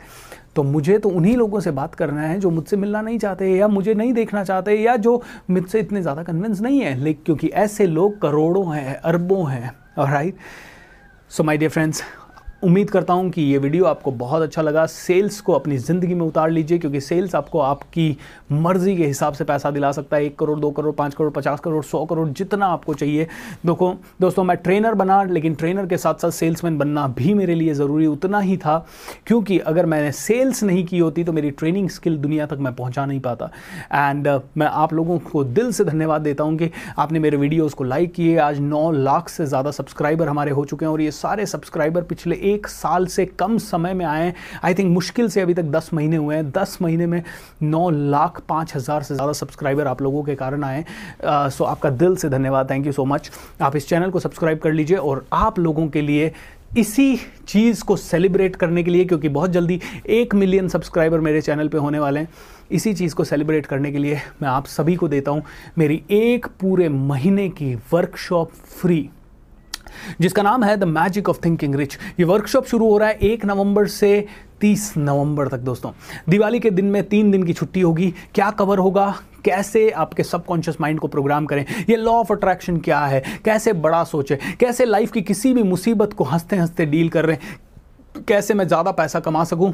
तो 0.56 0.64
मुझे 0.64 0.98
तो 1.00 1.10
उन्हीं 1.10 1.36
लोगों 1.38 1.60
से 1.60 1.72
बात 1.72 1.94
करना 1.96 2.22
है 2.22 2.40
जो 2.40 2.50
मुझसे 2.50 2.78
मिलना 2.78 3.02
नहीं 3.02 3.20
चाहते 3.20 3.50
या 3.50 3.68
मुझे 3.68 3.94
नहीं 3.94 4.14
देखना 4.14 4.44
चाहते 4.44 4.74
या 4.74 4.96
जो 4.98 5.22
मुझसे 5.52 5.80
इतने 5.80 6.02
ज़्यादा 6.02 6.24
कन्विंस 6.24 6.62
नहीं 6.62 6.80
है। 6.80 6.96
लेकिन 6.96 7.24
क्योंकि 7.26 7.48
ऐसे 7.48 7.86
लोग 7.88 8.20
करोड़ों 8.22 8.76
हैं, 8.76 8.96
अरबों 8.96 9.50
हैं 9.52 9.74
right 10.00 10.36
so 11.32 11.44
my 11.44 11.58
dear 11.58 11.72
friends 11.72 12.04
उम्मीद 12.64 12.90
करता 12.90 13.14
हूँ 13.14 13.30
कि 13.32 13.42
ये 13.42 13.58
वीडियो 13.58 13.86
आपको 13.86 14.12
बहुत 14.14 14.42
अच्छा 14.42 14.62
लगा। 14.62 14.86
सेल्स 14.86 15.40
को 15.42 15.54
अपनी 15.54 15.78
ज़िंदगी 15.78 16.14
में 16.14 16.26
उतार 16.26 16.50
लीजिए 16.50 16.78
क्योंकि 16.80 17.00
सेल्स 17.02 17.34
आपको 17.36 17.60
आपकी 17.60 18.18
मर्ज़ी 18.52 18.96
के 18.98 19.06
हिसाब 19.06 19.34
से 19.34 19.44
पैसा 19.44 19.72
दिला 19.72 19.92
सकता 19.92 20.18
है। 20.18 20.26
एक 20.26 20.38
करोड़ 20.40 20.60
दो 20.60 20.70
करोड़ 20.72 20.94
पाँच 20.96 21.14
करोड़ 21.16 21.32
पचास 21.34 21.60
करोड़ 21.60 21.84
सौ 21.84 22.04
करोड़ 22.06 22.28
जितना 22.30 22.66
आपको 22.66 22.94
चाहिए। 22.94 23.24
देखो 23.66 23.94
दोस्तों 24.22 24.44
मैं 24.44 24.58
ट्रेनर 24.58 24.94
बना 24.94 25.22
लेकिन 25.24 25.56
ट्रेनर 25.56 25.86
के 25.86 25.98
साथ 25.98 26.14
साथ 26.16 26.32
सेल्समैन 26.32 26.78
बनना 26.78 27.08
भी 27.10 27.34
मेरे 27.34 27.56
लिए 27.56 27.74
ज़रूरी 27.74 28.06
उतना 28.08 28.40
ही 28.40 28.58
था 28.58 28.78
क्योंकि 29.28 29.58
अगर 29.60 29.86
मैंने 29.86 30.12
सेल्स 30.12 30.64
नहीं 30.64 30.86
की 30.86 31.00
होती 31.00 31.24
तो 31.24 31.34
मेरी 31.34 31.52
ट्रेनिंग 31.54 31.90
स्किल 31.90 32.18
दुनिया 32.18 32.46
तक 32.46 32.58
मैं 32.60 32.74
पहुँचा 32.76 33.06
नहीं 33.06 33.20
पाता। 33.20 33.50
एंड 33.94 34.28
uh, 34.28 34.40
मैं 34.58 34.68
आप 34.68 34.94
लोगों 34.94 35.18
को 35.22 35.44
दिल 35.44 35.72
से 35.72 35.86
धन्यवाद 35.86 36.22
देता 36.22 36.44
हूँ 36.44 36.58
कि 36.58 36.70
आपने 36.98 37.20
मेरे 37.20 37.38
वीडियोज़ 37.38 37.76
को 37.76 37.84
लाइक 37.84 38.14
किए। 38.14 38.38
आज 38.40 38.60
नौ 38.60 38.92
लाख 38.92 39.30
से 39.30 39.46
ज़्यादा 39.46 39.72
सब्सक्राइबर 39.72 40.28
हमारे 40.28 40.52
हो 40.52 40.66
चुके 40.66 40.86
हैं 40.86 40.92
और 40.94 41.02
ये 41.02 41.12
सारे 41.14 41.46
सब्सक्राइबर 41.48 42.04
पिछले 42.04 42.51
एक 42.54 42.68
साल 42.68 43.06
से 43.08 43.26
कम 43.26 43.58
समय 43.60 43.94
में 43.94 44.06
आए 44.06 44.34
आई 44.64 44.74
थिंक 44.74 44.94
मुश्किल 44.94 45.30
से 45.30 45.42
अभी 45.42 45.54
तक 45.54 45.64
दस 45.72 45.90
महीने 45.94 46.16
हुए 46.16 46.36
हैं। 46.36 46.50
दस 46.52 46.78
महीने 46.82 47.06
में 47.08 47.22
नौ 47.64 47.90
लाख 47.90 48.42
पाँच 48.50 48.76
हज़ार 48.76 49.04
से 49.04 49.16
ज़्यादा 49.16 49.34
सब्सक्राइबर 49.34 49.88
आप 49.88 50.02
लोगों 50.02 50.24
के 50.24 50.36
कारण 50.36 50.64
आए 50.64 50.86
सो 51.26 51.64
आपका 51.64 51.90
दिल 51.92 52.16
से 52.16 52.30
धन्यवाद। 52.30 52.70
थैंक 52.70 52.86
यू 52.86 52.92
सो 52.92 53.06
मच 53.06 53.32
आप 53.62 53.76
इस 53.76 53.88
चैनल 53.90 54.10
को 54.10 54.20
सब्सक्राइब 54.20 54.60
कर 54.60 54.72
लीजिए 54.72 54.98
और 54.98 55.26
आप 55.34 55.60
लोगों 55.60 55.88
के 55.88 56.02
लिए 56.02 56.32
इसी 56.78 57.16
चीज़ 57.48 57.84
को 57.84 57.96
सेलिब्रेट 57.98 58.56
करने 58.56 58.84
के 58.84 58.92
लिए, 58.92 59.06
क्योंकि 59.06 59.30
बहुत 59.30 59.52
जल्दी 59.52 59.80
एक 60.10 60.36
मिलियन 60.36 60.68
सब्सक्राइबर 60.70 61.20
मेरे 61.20 61.42
चैनल 61.42 61.68
पे 61.68 61.78
होने 61.78 62.00
वाले 62.00 62.20
हैं। 62.20 62.30
इसी 62.72 62.94
चीज़ 62.94 63.16
को 63.16 63.24
सेलिब्रेट 63.24 63.66
करने 63.66 63.92
के 63.92 63.98
लिए 63.98 64.20
मैं 64.42 64.50
आप 64.50 64.66
सभी 64.68 64.96
को 64.96 65.08
देता 65.08 65.32
हूँ। 65.32 65.44
मेरी 65.78 66.02
एक 66.12 66.46
पूरे 66.62 66.88
महीने 66.90 67.48
की 67.50 67.74
वर्कशॉप 67.94 68.52
फ्री 68.52 69.10
जिसका 70.22 70.42
नाम 70.42 70.64
है 70.64 70.78
the 70.78 70.84
magic 70.84 71.30
of 71.30 71.40
thinking 71.46 71.76
rich 71.76 71.98
ये 72.20 72.26
वर्कशॉप 72.26 72.66
शुरू 72.66 72.90
हो 72.90 72.98
रहा 72.98 73.10
है 73.10 73.16
एक 73.16 73.46
नवंबर 73.46 73.88
से 73.88 74.28
तीस 74.62 74.94
नवंबर 74.98 75.48
तक, 75.48 75.58
दोस्तों। 75.58 75.92
दिवाली 76.30 76.60
के 76.60 76.70
दिन 76.70 76.86
में 76.86 77.04
तीन 77.04 77.32
दिन 77.32 77.44
की 77.44 77.54
छुट्टी 77.54 77.82
होगी। 77.82 78.14
क्या 78.36 78.50
कवर 78.50 78.78
होगा? 78.78 79.16
कैसे 79.46 79.90
आपके 79.90 80.24
सबकॉन्शियस 80.24 80.82
माइंड 80.82 81.00
को 81.00 81.08
प्रोग्राम 81.08 81.46
करें? 81.46 81.66
ये 81.90 81.96
लॉ 81.96 82.12
ऑफ़ 82.12 82.34
अट्रैक्शन 82.34 82.78
क्या 82.78 83.00
है? 83.00 83.24
कैसे 83.46 83.74
बड़ा 83.74 84.04
सोचे? 84.04 84.40
कैसे 84.60 84.86
लाइफ 84.86 85.12
की 85.12 85.22
किसी 85.22 85.54
भी 85.54 85.64
मुसीबत 85.64 86.14
को 86.14 86.24
हँसते 86.24 86.56
हँसते 86.56 86.86
डील 86.86 87.10
कर 87.10 87.26
रहे 87.26 87.36
हैं? 87.36 88.24
कैसे 88.28 88.54
मैं 88.54 88.68
ज़्यादा 88.68 88.92
पैसा 88.92 89.20
कमा 89.20 89.44
सकूँ? 89.44 89.74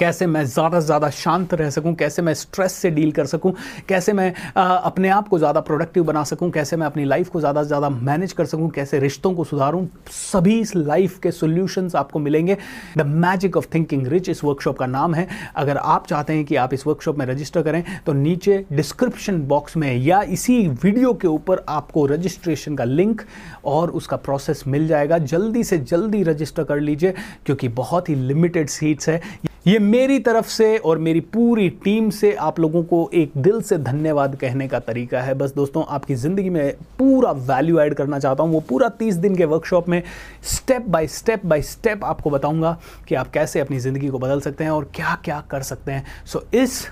कैसे 0.00 0.26
मैं 0.26 0.44
ज़्यादा 0.46 0.80
से 0.80 0.86
ज़्यादा 0.86 1.08
शांत 1.10 1.54
रह 1.54 1.70
सकूँ 1.70 1.94
कैसे 1.94 2.22
मैं 2.22 2.34
स्ट्रेस 2.34 2.72
से 2.72 2.90
डील 2.90 3.12
कर 3.12 3.26
सकूँ 3.26 3.54
कैसे 3.88 4.12
मैं 4.12 4.32
आ, 4.56 4.62
अपने 4.64 5.08
आप 5.10 5.28
को 5.28 5.38
ज़्यादा 5.38 5.60
प्रोडक्टिव 5.62 6.04
बना 6.04 6.22
सकूँ 6.24 6.50
कैसे 6.50 6.76
मैं 6.76 6.86
अपनी 6.86 7.04
लाइफ 7.04 7.28
को 7.28 7.40
ज़्यादा 7.40 7.62
से 7.62 7.68
ज़्यादा 7.68 7.88
मैनेज 7.90 8.32
कर 8.32 8.46
सकूँ 8.46 8.68
कैसे 8.70 8.98
रिश्तों 9.00 9.32
को 9.34 9.44
सुधारूं 9.44 9.86
सभी 10.10 10.58
इस 10.60 10.74
लाइफ 10.76 11.18
के 11.18 11.30
सोल्यूशंस 11.32 11.96
आपको 11.96 12.18
मिलेंगे। 12.18 12.56
The 12.98 13.06
magic 13.06 13.56
of 13.56 13.66
thinking 13.74 14.06
rich 14.06 14.28
इस 14.28 14.42
वर्कशॉप 14.44 14.78
का 14.78 14.86
नाम 14.86 15.14
है। 15.14 15.26
अगर 15.56 15.76
आप 15.76 16.06
चाहते 16.06 16.32
हैं 16.32 16.44
कि 16.44 16.56
आप 16.56 16.74
इस 16.74 16.86
वर्कशॉप 16.86 17.18
में 17.18 17.26
रजिस्टर 17.26 17.62
करें 17.62 17.82
तो 18.06 18.12
नीचे 18.12 18.64
डिस्क्रिप्शन 18.72 19.40
बॉक्स 19.46 19.76
में 19.76 19.94
या 19.96 20.22
इसी 20.30 20.66
वीडियो 20.84 21.12
के 21.14 21.28
ऊपर 21.28 21.64
आपको 21.68 22.06
रजिस्ट्रेशन 22.06 22.76
का 22.76 22.84
लिंक 22.84 23.22
और 23.66 23.90
उसका 23.92 24.16
प्रोसेस 24.18 24.64
मिल 24.66 24.86
जाएगा। 24.88 25.18
जल्दी 25.18 25.64
से 25.64 25.78
जल्दी 25.78 26.22
रजिस्टर 26.22 26.64
कर 26.64 26.80
लीजिए 26.80 27.14
क्योंकि 27.46 27.68
बहुत 27.70 28.08
ही 28.08 28.14
लिमिटेड 28.14 28.68
सीट्स 28.70 29.08
है। 29.08 29.20
ये 29.72 29.78
मेरी 29.78 30.18
तरफ़ 30.18 30.46
से 30.46 30.76
और 30.78 30.98
मेरी 30.98 31.20
पूरी 31.34 31.68
टीम 31.84 32.08
से 32.10 32.32
आप 32.46 32.58
लोगों 32.60 32.82
को 32.82 32.98
एक 33.14 33.32
दिल 33.36 33.60
से 33.62 33.78
धन्यवाद 33.78 34.34
कहने 34.36 34.66
का 34.68 34.78
तरीका 34.78 35.20
है। 35.20 35.34
बस 35.34 35.54
दोस्तों 35.54 35.84
आपकी 35.88 36.14
ज़िंदगी 36.14 36.50
में 36.50 36.72
पूरा 36.98 37.30
वैल्यू 37.32 37.78
ऐड 37.80 37.94
करना 37.94 38.18
चाहता 38.18 38.42
हूँ। 38.42 38.52
वो 38.52 38.60
पूरा 38.60 38.88
तीस 38.98 39.14
दिन 39.16 39.36
के 39.36 39.44
वर्कशॉप 39.44 39.88
में 39.88 40.02
step 40.44 40.88
by 40.88 41.06
step 41.08 41.46
by 41.46 41.62
step 41.62 42.04
आपको 42.04 42.30
बताऊँगा 42.30 42.78
कि 43.08 43.14
आप 43.14 43.30
कैसे 43.30 43.60
अपनी 43.60 43.78
ज़िंदगी 43.78 44.08
को 44.08 44.18
बदल 44.18 44.40
सकते 44.40 44.64
हैं 44.64 44.70
और 44.70 44.90
क्या 44.94 45.18
क्या 45.24 45.42
कर 45.50 45.62
सकते 45.62 45.92
हैं। 45.92 46.04
सो 46.26 46.38
so, 46.38 46.54
इस 46.54 46.86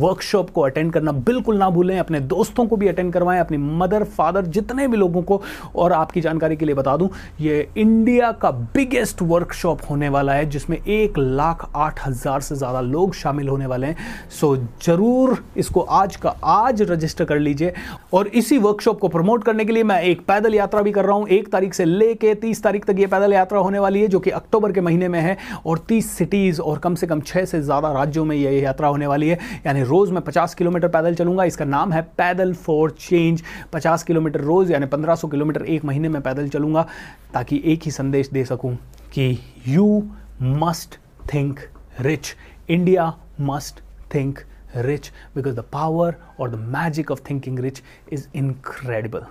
वर्कशॉप 0.00 0.50
को 0.50 0.60
अटेंड 0.60 0.92
करना 0.92 1.12
बिल्कुल 1.12 1.56
ना 1.58 1.68
भूलें, 1.70 1.98
अपने 1.98 2.20
दोस्तों 2.22 2.66
को 2.66 2.76
भी 2.76 2.88
अटेंड 2.88 3.12
करवाएँ, 3.12 3.40
अपनी 3.40 3.56
मदर 3.56 4.04
फादर 4.06 4.46
जितने 4.46 4.86
भी 4.88 4.96
लोगों 4.96 5.22
को, 5.22 5.40
और 5.76 5.92
आपकी 5.92 6.20
जानकारी 6.20 6.56
के 6.56 6.64
लिए 6.64 6.74
बता 6.74 6.96
दूँ, 6.96 7.08
ये 7.40 7.68
इंडिया 7.76 8.30
का 8.32 8.50
बिगेस्ट 8.50 9.22
वर्कशॉप 9.22 9.80
होने 9.90 10.08
वाला 10.08 10.32
है, 10.32 10.46
जिसमें 10.46 10.76
एक 10.78 11.18
लाख 11.18 11.68
आठ 11.76 12.06
हज़ार 12.06 12.40
से 12.40 12.56
ज़्यादा 12.56 12.80
लोग 12.80 13.14
शामिल 13.14 13.48
होने 13.48 13.66
वाले 13.66 13.86
हैं। 13.86 14.28
सो 14.30 14.54
ज़रूर 14.84 15.44
इसको 15.56 15.80
आज 15.80 16.16
का 16.16 16.34
आज 16.44 16.82
रजिस्टर 16.82 17.24
कर 17.24 17.38
लीजिए, 17.38 17.72
और 18.14 18.26
इसी 18.28 18.58
वर्कशॉप 18.58 19.00
को 19.00 19.08
प्रमोट 19.08 19.44
करने 19.44 19.64
के 19.64 19.72
लिए 19.72 19.82
मैं 19.84 20.00
एक 20.02 20.24
पैदल 20.26 20.54
यात्रा 20.54 20.82
भी 20.82 20.92
कर 20.92 21.04
रहा 21.04 21.16
हूँ। 21.16 21.28
एक 21.28 21.48
तारीख 21.52 21.74
से 21.74 21.84
लेके 21.84 22.34
तीस 22.36 22.62
तारीख 22.62 22.84
तक 22.84 22.98
ये 22.98 23.06
पैदल 23.06 23.32
यात्रा 23.32 23.58
होने 23.58 23.78
वाली 23.78 24.00
है, 24.00 24.08
जो 24.08 24.20
कि 24.20 24.30
अक्टूबर 24.32 24.72
के 24.72 24.80
महीने 24.80 25.08
में 25.08 25.20
है, 25.20 25.36
और 25.66 25.78
तीस 25.78 26.10
सिटीज़ 26.10 26.60
और 26.60 26.78
कम 26.78 26.94
से 26.94 27.06
कम 27.06 27.20
छः 27.22 27.44
से 27.44 27.60
ज़्यादा 27.62 27.92
राज्यों 27.92 28.24
में 28.24 28.36
ये 28.36 28.60
यात्रा 28.60 28.88
होने 28.88 29.06
वाली 29.06 29.28
है। 29.28 29.38
यानी 29.66 29.82
रोज़ 29.86 30.12
मैं 30.12 30.20
50 30.22 30.54
किलोमीटर 30.54 30.88
पैदल 30.88 31.14
चलूँगा, 31.14 31.44
इसका 31.44 31.64
नाम 31.64 31.92
है 31.92 32.02
पैदल 32.18 32.52
फॉर 32.54 32.90
चेंज 32.90 33.42
50 33.74 34.02
किलोमीटर 34.02 34.40
रोज़, 34.40 34.72
यानी 34.72 34.86
1500 34.86 35.30
किलोमीटर 35.30 35.64
एक 35.64 35.84
महीने 35.84 36.08
में 36.08 36.20
पैदल 36.22 36.48
चलूँगा, 36.48 36.86
ताकि 37.34 37.62
एक 37.64 37.84
ही 37.84 37.90
संदेश 37.90 38.28
दे 38.32 38.44
सकूँ 38.44 38.74
कि 39.14 39.38
you 39.68 40.02
must 40.42 40.98
think 41.34 41.60
rich 42.00 42.34
India 42.70 43.14
must 43.40 43.80
think 44.14 44.38
rich, 44.84 45.06
because 45.34 45.54
the 45.56 45.62
power 45.74 46.08
or 46.36 46.46
the 46.54 46.58
magic 46.72 47.10
of 47.14 47.20
thinking 47.28 47.60
rich 47.66 47.78
is 48.16 48.26
incredible. 48.40 49.22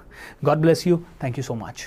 God 0.43 0.63
bless 0.63 0.85
you. 0.87 0.95
Thank 1.19 1.37
you 1.37 1.43
so 1.47 1.55
much. 1.55 1.83